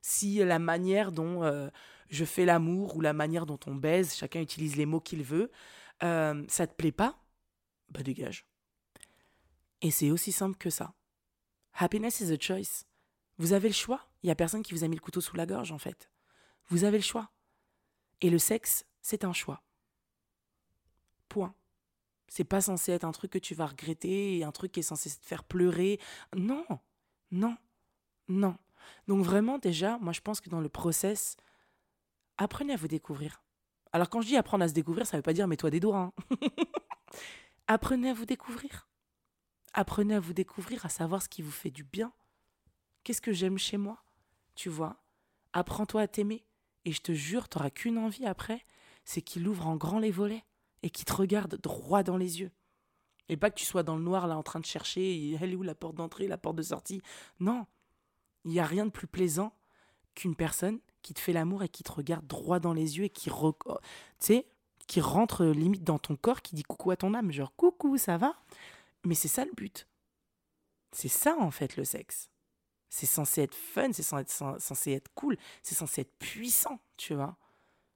[0.00, 1.68] si la manière dont euh,
[2.10, 5.50] je fais l'amour ou la manière dont on baise, chacun utilise les mots qu'il veut,
[6.02, 7.18] euh, ça te plaît pas,
[7.90, 8.46] bah dégage.
[9.82, 10.94] Et c'est aussi simple que ça.
[11.74, 12.84] Happiness is a choice.
[13.38, 14.08] Vous avez le choix.
[14.22, 16.10] Il y a personne qui vous a mis le couteau sous la gorge en fait.
[16.68, 17.30] Vous avez le choix.
[18.20, 19.62] Et le sexe, c'est un choix.
[21.28, 21.54] Point.
[22.26, 24.82] C'est pas censé être un truc que tu vas regretter et un truc qui est
[24.82, 26.00] censé te faire pleurer.
[26.36, 26.66] Non,
[27.30, 27.56] non,
[28.28, 28.56] non.
[29.06, 31.36] Donc vraiment, déjà, moi je pense que dans le process,
[32.36, 33.42] apprenez à vous découvrir.
[33.92, 35.80] Alors quand je dis apprendre à se découvrir, ça ne veut pas dire mets-toi des
[35.80, 35.98] doigts.
[35.98, 36.12] Hein.
[37.66, 38.88] apprenez à vous découvrir.
[39.72, 42.12] apprenez à vous découvrir, à savoir ce qui vous fait du bien.
[43.04, 44.02] Qu'est-ce que j'aime chez moi?
[44.54, 45.02] Tu vois?
[45.52, 46.44] Apprends-toi à t'aimer.
[46.84, 48.62] Et je te jure, t'auras qu'une envie après,
[49.04, 50.44] c'est qu'il ouvre en grand les volets
[50.82, 52.50] et qu'il te regarde droit dans les yeux.
[53.28, 55.56] Et pas que tu sois dans le noir là en train de chercher, elle est
[55.56, 57.02] où la porte d'entrée, la porte de sortie?
[57.40, 57.66] Non,
[58.44, 59.52] il n'y a rien de plus plaisant
[60.14, 63.10] qu'une personne qui te fait l'amour et qui te regarde droit dans les yeux et
[63.10, 63.30] qui,
[64.86, 68.16] qui rentre limite dans ton corps, qui dit coucou à ton âme, genre coucou, ça
[68.16, 68.34] va?
[69.04, 69.86] Mais c'est ça le but.
[70.92, 72.30] C'est ça en fait le sexe.
[72.90, 77.36] C'est censé être fun, c'est censé être cool, c'est censé être puissant, tu vois.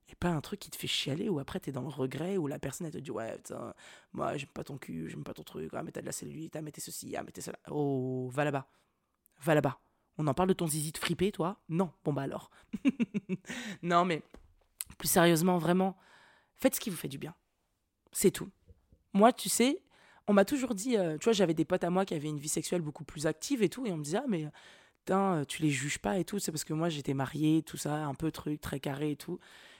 [0.09, 2.47] Et pas un truc qui te fait chialer ou après t'es dans le regret ou
[2.47, 3.73] la personne elle te dit ouais putain,
[4.13, 6.55] moi j'aime pas ton cul, j'aime pas ton truc, ah mais t'as de la cellulite,
[6.57, 7.59] ah mais t'es ceci, ah mais t'es cela.
[7.71, 8.69] Oh, va là-bas.
[9.41, 9.81] Va là-bas.
[10.19, 11.61] On en parle de ton zizi de fripé, toi?
[11.69, 11.91] Non.
[12.05, 12.51] Bon bah alors.
[13.83, 14.23] non mais
[14.99, 15.97] plus sérieusement, vraiment,
[16.57, 17.35] faites ce qui vous fait du bien.
[18.13, 18.51] C'est tout.
[19.15, 19.83] Moi, tu sais,
[20.27, 22.39] on m'a toujours dit, euh, tu vois, j'avais des potes à moi qui avaient une
[22.39, 24.47] vie sexuelle beaucoup plus active et tout, et on me disait, ah, mais
[24.99, 27.77] putain, euh, tu les juges pas et tout, c'est parce que moi j'étais mariée, tout
[27.77, 29.39] ça, un peu truc, très carré et tout.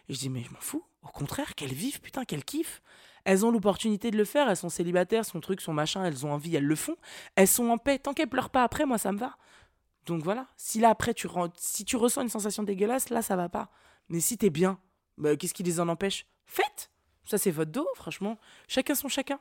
[0.09, 0.85] Et je dis, mais je m'en fous.
[1.03, 2.83] Au contraire, qu'elles vivent, putain, qu'elles kiffent.
[3.25, 6.33] Elles ont l'opportunité de le faire, elles sont célibataires, son truc, son machin, elles ont
[6.33, 6.97] envie, elles le font.
[7.37, 8.01] Elles sont en paix.
[8.01, 9.37] Tant qu'elles pleurent pas après, moi, ça me va.
[10.07, 10.47] Donc voilà.
[10.57, 13.71] Si là, après, tu, si tu ressens une sensation dégueulasse, là, ça va pas.
[14.09, 14.79] Mais si t'es bien,
[15.19, 16.27] bah, qu'est-ce qui les en empêche?
[16.47, 16.91] Faites
[17.25, 18.39] Ça, c'est votre dos, franchement.
[18.69, 19.39] Chacun son chacun.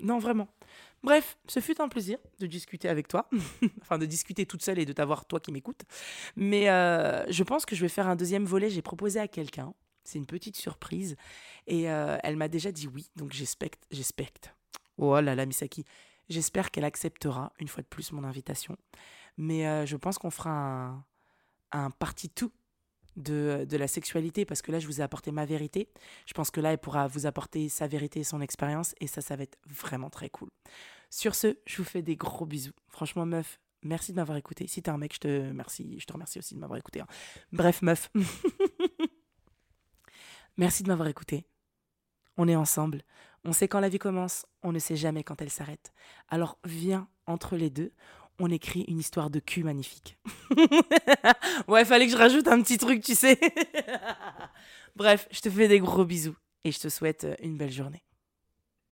[0.00, 0.48] Non, vraiment.
[1.02, 3.28] Bref, ce fut un plaisir de discuter avec toi.
[3.82, 5.82] enfin, de discuter toute seule et de t'avoir toi qui m'écoute.
[6.36, 8.70] Mais euh, je pense que je vais faire un deuxième volet.
[8.70, 9.74] J'ai proposé à quelqu'un.
[10.04, 11.16] C'est une petite surprise.
[11.66, 13.10] Et euh, elle m'a déjà dit oui.
[13.16, 13.70] Donc j'espère.
[13.90, 14.28] J'espère.
[14.96, 15.84] Oh là là, Misaki.
[16.28, 18.76] J'espère qu'elle acceptera une fois de plus mon invitation.
[19.36, 21.04] Mais euh, je pense qu'on fera
[21.72, 22.52] un, partie tout
[23.16, 25.88] de, de, la sexualité parce que là, je vous ai apporté ma vérité.
[26.26, 29.20] Je pense que là, elle pourra vous apporter sa vérité et son expérience et ça,
[29.20, 30.50] ça va être vraiment très cool.
[31.10, 32.72] Sur ce, je vous fais des gros bisous.
[32.88, 34.66] Franchement, meuf, merci de m'avoir écouté.
[34.66, 37.00] Si t'es un mec, je te, merci, je te remercie aussi de m'avoir écouté.
[37.00, 37.06] Hein.
[37.52, 38.10] Bref, meuf.
[40.56, 41.46] merci de m'avoir écouté.
[42.36, 43.02] On est ensemble.
[43.44, 45.92] On sait quand la vie commence, on ne sait jamais quand elle s'arrête.
[46.28, 47.92] Alors viens entre les deux
[48.42, 50.18] on écrit une histoire de cul magnifique.
[51.68, 53.38] ouais, fallait que je rajoute un petit truc, tu sais.
[54.96, 58.02] Bref, je te fais des gros bisous et je te souhaite une belle journée.